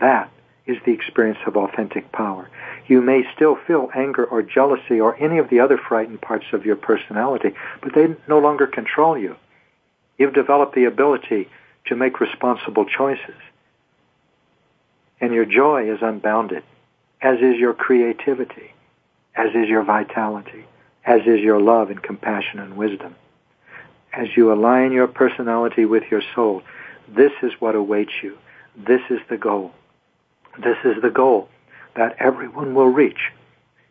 [0.00, 0.30] That
[0.66, 2.50] is the experience of authentic power.
[2.86, 6.66] You may still feel anger or jealousy or any of the other frightened parts of
[6.66, 9.36] your personality, but they no longer control you.
[10.18, 11.48] You've developed the ability
[11.86, 13.34] to make responsible choices
[15.24, 16.62] and your joy is unbounded,
[17.22, 18.74] as is your creativity,
[19.34, 20.66] as is your vitality,
[21.04, 23.14] as is your love and compassion and wisdom.
[24.12, 26.62] As you align your personality with your soul,
[27.08, 28.36] this is what awaits you.
[28.76, 29.72] This is the goal.
[30.62, 31.48] This is the goal
[31.96, 33.32] that everyone will reach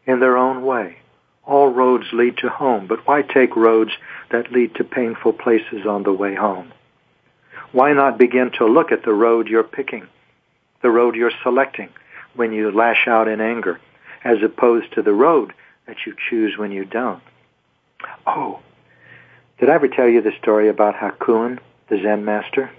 [0.05, 0.97] in their own way.
[1.45, 3.91] All roads lead to home, but why take roads
[4.31, 6.71] that lead to painful places on the way home?
[7.71, 10.07] Why not begin to look at the road you're picking
[10.83, 11.89] the road you're selecting
[12.35, 13.79] when you lash out in anger,
[14.23, 15.53] as opposed to the road
[15.87, 17.23] that you choose when you don't.
[18.27, 18.59] Oh,
[19.59, 22.69] did I ever tell you the story about Hakuin, the Zen master?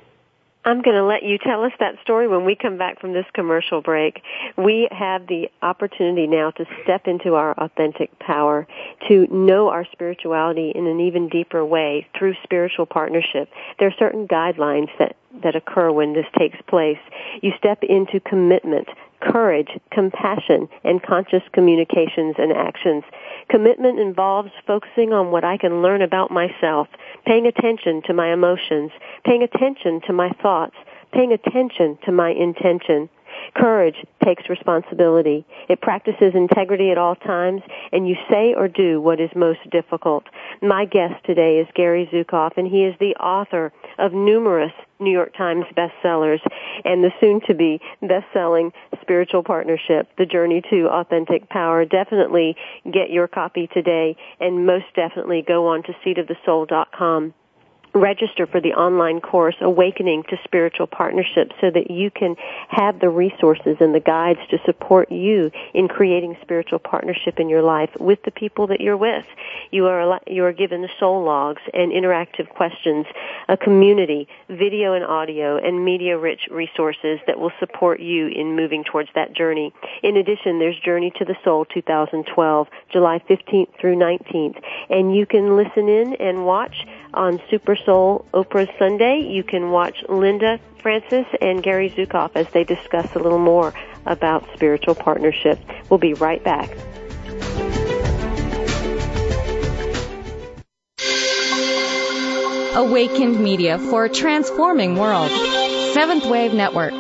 [0.67, 3.27] I'm going to let you tell us that story when we come back from this
[3.35, 4.23] commercial break.
[4.57, 8.67] We have the opportunity now to step into our authentic power,
[9.09, 13.51] to know our spirituality in an even deeper way through spiritual partnership.
[13.79, 16.99] There are certain guidelines that, that occur when this takes place.
[17.43, 18.89] You step into commitment,
[19.21, 23.05] courage, compassion, and conscious communications and actions.
[23.49, 26.89] Commitment involves focusing on what I can learn about myself,
[27.27, 28.91] paying attention to my emotions,
[29.25, 30.77] paying attention to my thoughts,
[31.13, 33.09] paying attention to my intention.
[33.57, 35.45] Courage takes responsibility.
[35.69, 37.63] It practices integrity at all times,
[37.93, 40.25] and you say or do what is most difficult.
[40.63, 45.37] My guest today is Gary Zukav, and he is the author of numerous New York
[45.37, 46.41] Times bestsellers
[46.85, 48.73] and the soon to be best-selling
[49.03, 51.85] Spiritual Partnership, The Journey to Authentic Power.
[51.85, 52.57] Definitely
[52.91, 57.35] get your copy today and most definitely go on to seatofthesoul.com
[57.95, 62.37] register for the online course awakening to spiritual partnership so that you can
[62.69, 67.63] have the resources and the guides to support you in creating spiritual partnership in your
[67.63, 69.25] life with the people that you're with.
[69.71, 73.07] You are you are given soul logs and interactive questions
[73.49, 78.85] a community video and audio and media rich resources that will support you in moving
[78.85, 79.73] towards that journey
[80.03, 85.57] in addition there's journey to the soul 2012 july 15th through 19th and you can
[85.57, 89.21] listen in and watch on Super Soul Oprah Sunday.
[89.21, 93.73] You can watch Linda Francis and Gary Zukav as they discuss a little more
[94.07, 95.59] about spiritual partnership.
[95.89, 96.71] We'll be right back.
[102.75, 105.31] Awakened Media for a transforming world.
[105.93, 106.93] Seventh Wave Network.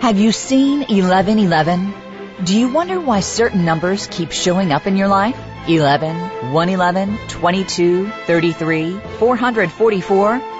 [0.00, 1.94] Have you seen 1111?
[2.42, 5.38] Do you wonder why certain numbers keep showing up in your life?
[5.68, 10.51] 11, 111, 22, 33, 444.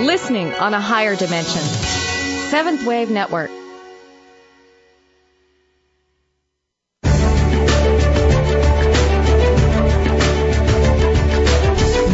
[0.00, 1.62] Listening on a higher dimension.
[2.50, 3.48] Seventh Wave Network.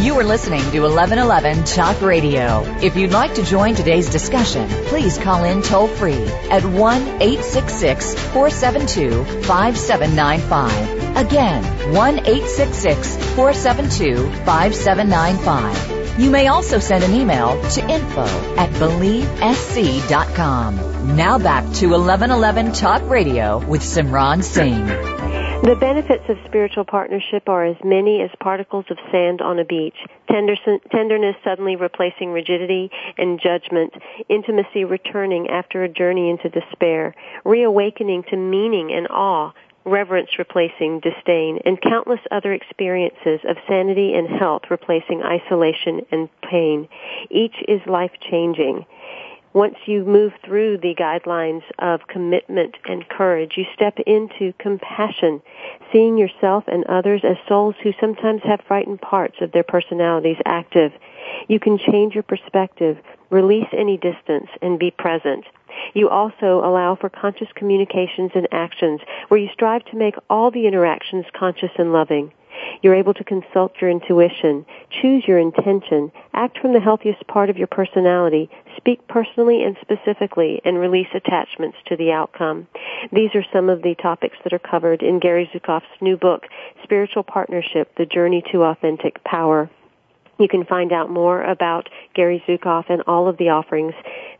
[0.04, 2.62] You are listening to 1111 Talk Radio.
[2.82, 8.14] If you'd like to join today's discussion, please call in toll free at 1 866
[8.14, 11.16] 472 5795.
[11.16, 15.99] Again, 1 866 472 5795.
[16.18, 18.24] You may also send an email to info
[18.56, 21.16] at believesc.com.
[21.16, 24.86] Now back to 1111 Talk Radio with Simran Singh.
[25.62, 29.96] The benefits of spiritual partnership are as many as particles of sand on a beach.
[30.30, 30.54] Tender,
[30.90, 33.92] tenderness suddenly replacing rigidity and judgment.
[34.30, 37.14] Intimacy returning after a journey into despair.
[37.44, 39.52] Reawakening to meaning and awe.
[39.84, 41.58] Reverence replacing disdain.
[41.64, 46.88] And countless other experiences of sanity and health replacing isolation and pain.
[47.30, 48.86] Each is life changing
[49.52, 55.42] once you move through the guidelines of commitment and courage, you step into compassion,
[55.92, 60.92] seeing yourself and others as souls who sometimes have frightened parts of their personalities active.
[61.48, 62.98] You can change your perspective,
[63.30, 65.44] release any distance, and be present.
[65.94, 70.66] You also allow for conscious communications and actions where you strive to make all the
[70.66, 72.32] interactions conscious and loving.
[72.82, 77.56] You're able to consult your intuition, choose your intention, act from the healthiest part of
[77.56, 82.66] your personality, speak personally and specifically, and release attachments to the outcome.
[83.12, 86.46] These are some of the topics that are covered in Gary Zukav's new book,
[86.82, 89.70] Spiritual Partnership, The Journey to Authentic Power.
[90.38, 93.92] You can find out more about Gary Zukav and all of the offerings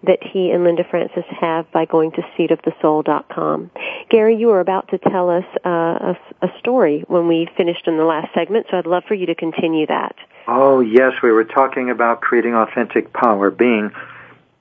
[0.03, 3.71] that he and Linda Francis have by going to seatofthesoul.com.
[4.09, 7.99] Gary, you were about to tell us uh, a, a story when we finished in
[7.99, 10.17] the last segment, so I'd love for you to continue that.
[10.49, 13.91] Oh, yes, we were talking about creating authentic power, being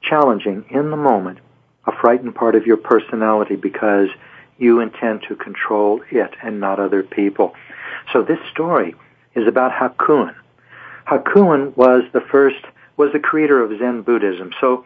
[0.01, 1.39] challenging in the moment,
[1.85, 4.09] a frightened part of your personality because
[4.57, 7.55] you intend to control it and not other people.
[8.11, 8.93] So this story
[9.35, 10.35] is about Hakuin.
[11.07, 12.63] Hakuin was the first,
[12.97, 14.51] was the creator of Zen Buddhism.
[14.59, 14.85] So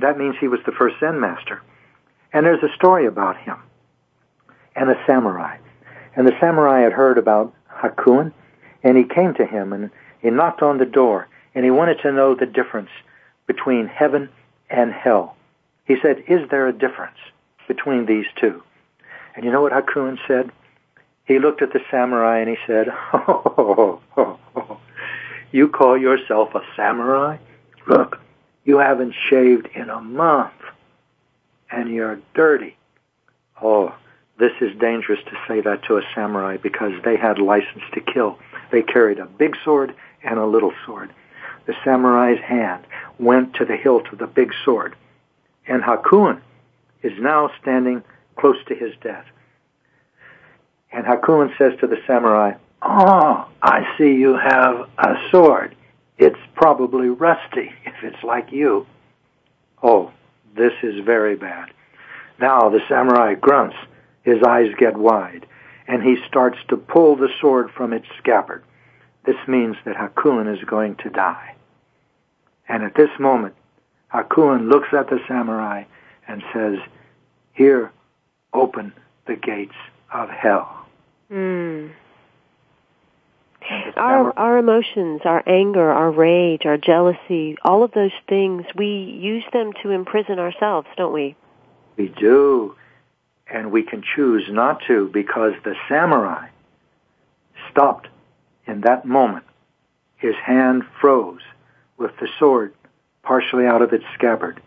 [0.00, 1.62] that means he was the first Zen master.
[2.32, 3.56] And there's a story about him
[4.74, 5.58] and a samurai.
[6.16, 8.32] And the samurai had heard about Hakuin,
[8.82, 9.90] and he came to him and
[10.20, 12.90] he knocked on the door, and he wanted to know the difference
[13.46, 14.28] between heaven
[14.70, 15.36] and hell.
[15.84, 17.18] He said, Is there a difference
[17.66, 18.62] between these two?
[19.34, 20.50] And you know what Hakuin said?
[21.24, 24.78] He looked at the samurai and he said, oh, oh, oh
[25.50, 27.38] You call yourself a samurai?
[27.86, 28.20] Look,
[28.64, 30.52] you haven't shaved in a month,
[31.70, 32.76] and you're dirty.
[33.60, 33.94] Oh,
[34.38, 38.38] this is dangerous to say that to a samurai because they had license to kill.
[38.70, 41.12] They carried a big sword and a little sword.
[41.66, 42.84] The samurai's hand
[43.18, 44.96] went to the hilt of the big sword,
[45.66, 46.40] and Hakuin
[47.02, 48.02] is now standing
[48.36, 49.26] close to his death.
[50.92, 55.76] And Hakuin says to the samurai, Oh, I see you have a sword.
[56.22, 58.86] It's probably rusty if it's like you.
[59.82, 60.12] Oh,
[60.56, 61.70] this is very bad.
[62.38, 63.76] Now the samurai grunts.
[64.22, 65.46] His eyes get wide,
[65.88, 68.62] and he starts to pull the sword from its scabbard.
[69.24, 71.56] This means that Hakuin is going to die.
[72.68, 73.56] And at this moment,
[74.14, 75.84] Hakuin looks at the samurai
[76.28, 76.76] and says,
[77.52, 77.90] Here,
[78.52, 78.92] open
[79.26, 79.74] the gates
[80.12, 80.86] of hell.
[81.32, 81.90] Mm.
[83.96, 89.44] Our our emotions, our anger, our rage, our jealousy, all of those things, we use
[89.52, 91.36] them to imprison ourselves, don't we?
[91.96, 92.76] We do.
[93.46, 96.48] And we can choose not to because the samurai
[97.70, 98.08] stopped
[98.66, 99.44] in that moment.
[100.16, 101.42] His hand froze
[101.98, 102.72] with the sword
[103.22, 104.60] partially out of its scabbard.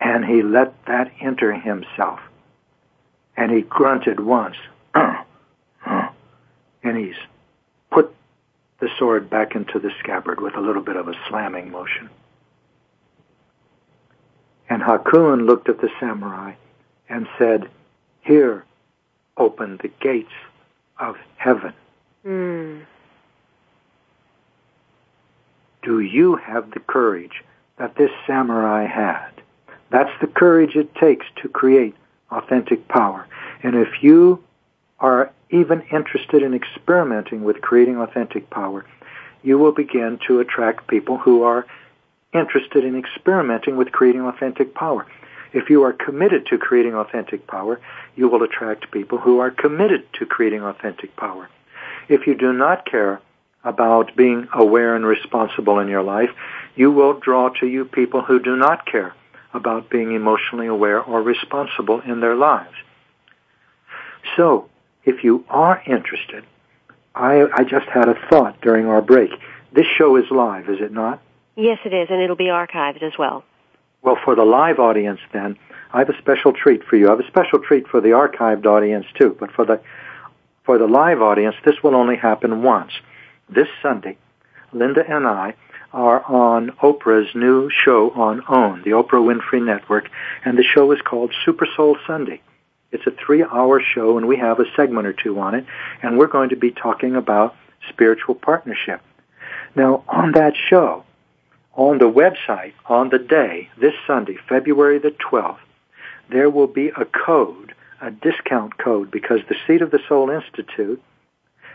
[0.00, 2.20] And he let that enter himself.
[3.36, 4.56] And he grunted once.
[4.94, 5.26] and
[6.82, 7.16] he's
[7.90, 8.14] put
[8.80, 12.08] the sword back into the scabbard with a little bit of a slamming motion.
[14.68, 16.54] And Hakuin looked at the samurai
[17.08, 17.68] and said,
[18.20, 18.64] Here
[19.36, 20.32] open the gates
[20.98, 21.72] of heaven.
[22.26, 22.84] Mm.
[25.82, 27.44] Do you have the courage
[27.78, 29.30] that this samurai had?
[29.90, 31.94] That's the courage it takes to create
[32.30, 33.26] authentic power.
[33.62, 34.42] And if you
[35.00, 38.84] are even interested in experimenting with creating authentic power,
[39.42, 41.66] you will begin to attract people who are
[42.34, 45.06] interested in experimenting with creating authentic power.
[45.52, 47.80] If you are committed to creating authentic power,
[48.16, 51.48] you will attract people who are committed to creating authentic power.
[52.08, 53.20] If you do not care
[53.64, 56.30] about being aware and responsible in your life,
[56.74, 59.14] you will draw to you people who do not care
[59.54, 62.74] about being emotionally aware or responsible in their lives.
[64.36, 64.68] So,
[65.04, 66.44] if you are interested,
[67.14, 69.30] I, I just had a thought during our break.
[69.72, 71.20] This show is live, is it not?
[71.56, 73.44] Yes, it is, and it'll be archived as well.
[74.02, 75.58] Well, for the live audience, then,
[75.92, 77.08] I have a special treat for you.
[77.08, 79.80] I have a special treat for the archived audience too, but for the
[80.64, 82.92] for the live audience, this will only happen once.
[83.48, 84.18] This Sunday,
[84.72, 85.54] Linda and I
[85.94, 90.10] are on Oprah's new show on OWN, the Oprah Winfrey Network,
[90.44, 92.42] and the show is called Super Soul Sunday.
[92.90, 95.66] It's a three hour show and we have a segment or two on it
[96.02, 97.54] and we're going to be talking about
[97.88, 99.00] spiritual partnership.
[99.76, 101.04] Now on that show,
[101.74, 105.58] on the website, on the day, this Sunday, February the 12th,
[106.30, 111.02] there will be a code, a discount code because the Seat of the Soul Institute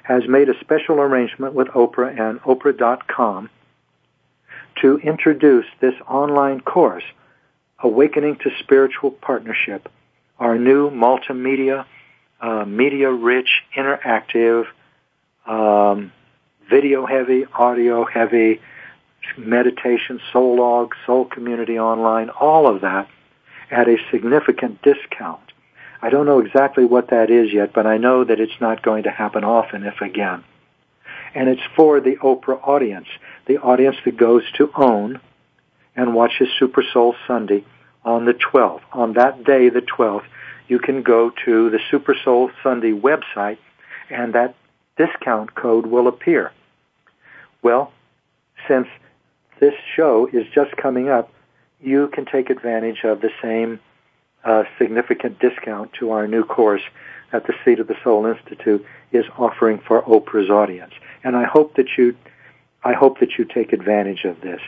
[0.03, 3.49] has made a special arrangement with Oprah and Oprah.com
[4.82, 7.03] to introduce this online course,
[7.80, 9.89] Awakening to Spiritual Partnership
[10.39, 11.86] our new multimedia,
[12.41, 14.65] uh, media-rich, interactive,
[15.45, 16.11] um,
[16.69, 18.61] video-heavy, audio-heavy,
[19.38, 23.07] meditation, soul log, soul community online, all of that
[23.71, 25.39] at a significant discount.
[26.01, 29.03] I don't know exactly what that is yet, but I know that it's not going
[29.03, 30.43] to happen often, if again.
[31.34, 33.07] And it's for the Oprah audience,
[33.47, 35.21] the audience that goes to OWN
[35.95, 37.63] and watches Super Soul Sunday
[38.06, 38.82] on the 12th.
[38.91, 40.26] On that day, the 12th,
[40.68, 43.58] you can go to the Super Soul Sunday website
[44.10, 44.56] and that
[44.97, 46.51] discount code will appear.
[47.62, 47.91] Well,
[48.68, 48.88] since
[49.60, 51.32] this show is just coming up,
[51.82, 53.80] you can take advantage of the same
[54.43, 56.82] uh, significant discount to our new course
[57.32, 60.93] that the Seat of the Soul Institute is offering for Oprah's audience.
[61.24, 62.16] And I hope that you,
[62.84, 64.62] I hope that you take advantage of this.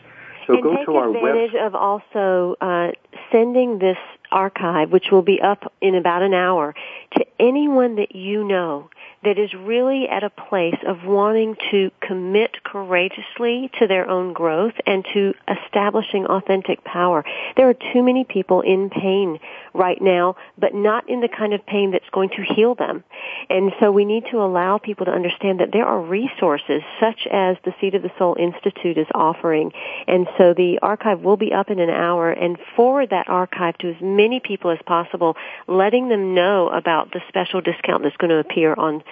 [0.47, 1.67] So and go take to our advantage website.
[1.67, 2.91] of also uh,
[3.31, 3.97] sending this
[4.31, 6.75] archive, which will be up in about an hour,
[7.15, 8.89] to anyone that you know
[9.23, 14.73] that is really at a place of wanting to commit courageously to their own growth
[14.85, 17.25] and to establishing authentic power.
[17.57, 19.39] There are too many people in pain
[19.73, 23.03] right now, but not in the kind of pain that's going to heal them.
[23.49, 27.57] And so we need to allow people to understand that there are resources such as
[27.65, 29.71] the Seat of the Soul Institute is offering.
[30.07, 33.89] And so the archive will be up in an hour and forward that archive to
[33.89, 35.35] as many people as possible,
[35.67, 39.03] letting them know about the special discount that's going to appear on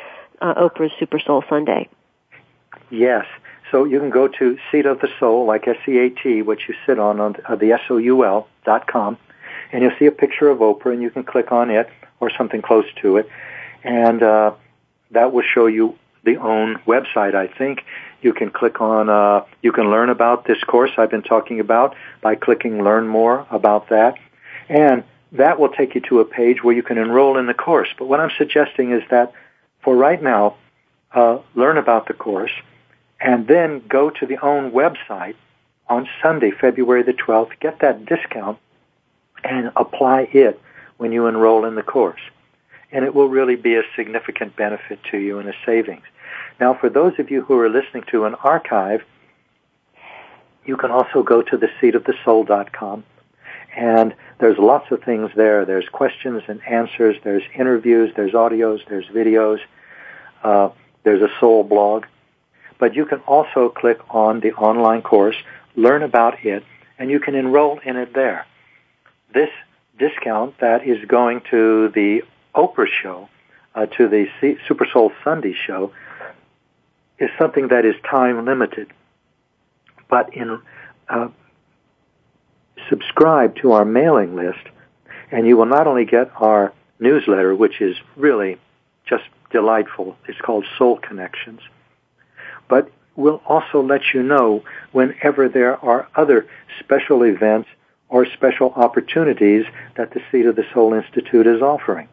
[0.42, 1.90] uh, Oprah's Super Soul Sunday.
[2.90, 3.26] Yes.
[3.72, 7.20] so you can go to Seat of the Soul, like S-E-A-T, which you sit on,
[7.20, 9.18] on uh, the S-O-U-L dot com,
[9.72, 11.90] and you'll see a picture of Oprah, and you can click on it
[12.20, 13.28] or something close to it,
[13.84, 14.54] and uh,
[15.12, 17.84] that will show you the OWN website, I think.
[18.22, 21.96] You can click on, uh, you can learn about this course I've been talking about
[22.22, 24.18] by clicking learn more about that.
[24.70, 25.04] And
[25.34, 27.90] that will take you to a page where you can enroll in the course.
[27.98, 29.34] But what I'm suggesting is that
[29.82, 30.56] for right now,
[31.12, 32.52] uh, learn about the course
[33.20, 35.36] and then go to the OWN website
[35.88, 38.60] on Sunday, February the 12th, get that discount
[39.44, 40.60] and apply it
[40.98, 42.22] when you enroll in the course.
[42.92, 46.04] And it will really be a significant benefit to you and a savings.
[46.60, 49.02] Now, for those of you who are listening to an archive,
[50.66, 53.04] you can also go to the seatofthesoul.com
[53.76, 55.66] and there's lots of things there.
[55.66, 59.60] There's questions and answers, there's interviews, there's audios, there's videos,
[60.44, 60.70] uh,
[61.04, 62.06] there's a soul blog.
[62.80, 65.36] But you can also click on the online course,
[65.76, 66.64] learn about it,
[67.00, 68.46] and you can enroll in it there.
[69.34, 69.50] This
[69.98, 72.24] discount that is going to the
[72.56, 73.30] Oprah show,
[73.76, 74.28] uh, to the
[74.68, 75.92] Super Soul Sunday show,
[77.18, 78.92] is something that is time limited.
[80.10, 80.62] But in
[81.10, 81.30] uh,
[82.90, 84.66] subscribe to our mailing list,
[85.32, 88.58] and you will not only get our newsletter, which is really
[89.06, 90.18] just delightful.
[90.28, 91.62] It's called Soul Connections.
[92.68, 96.48] But we'll also let you know whenever there are other
[96.80, 97.70] special events
[98.10, 99.66] or special opportunities
[99.96, 102.08] that the Seat of the Soul Institute is offering.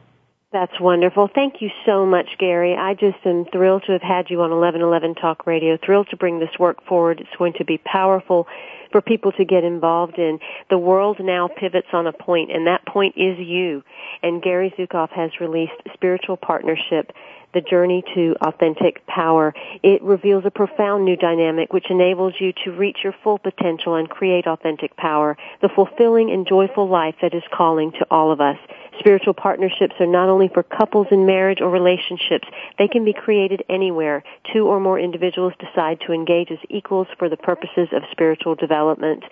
[0.53, 1.31] That's wonderful.
[1.33, 2.75] Thank you so much, Gary.
[2.75, 5.79] I just am thrilled to have had you on 1111 Talk Radio.
[5.85, 7.21] Thrilled to bring this work forward.
[7.21, 8.49] It's going to be powerful
[8.91, 10.41] for people to get involved in.
[10.69, 13.85] The world now pivots on a point, and that point is you.
[14.25, 17.13] And Gary Zukav has released Spiritual Partnership
[17.53, 19.55] the journey to authentic power.
[19.83, 24.09] It reveals a profound new dynamic which enables you to reach your full potential and
[24.09, 28.59] create authentic power, the fulfilling and joyful life that is calling to all of us.
[29.01, 32.47] Spiritual partnerships are not only for couples in marriage or relationships,
[32.79, 34.23] they can be created anywhere.
[34.53, 39.25] Two or more individuals decide to engage as equals for the purposes of spiritual development.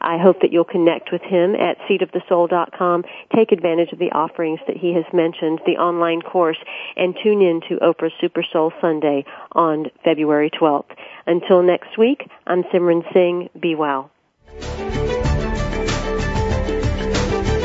[0.00, 3.04] I hope that you'll connect with him at seatofthesoul.com,
[3.34, 6.58] take advantage of the offerings that he has mentioned, the online course,
[6.96, 10.94] and tune in to Oprah Super Soul Sunday on February 12th.
[11.26, 13.48] Until next week, I'm Simran Singh.
[13.58, 14.10] Be well.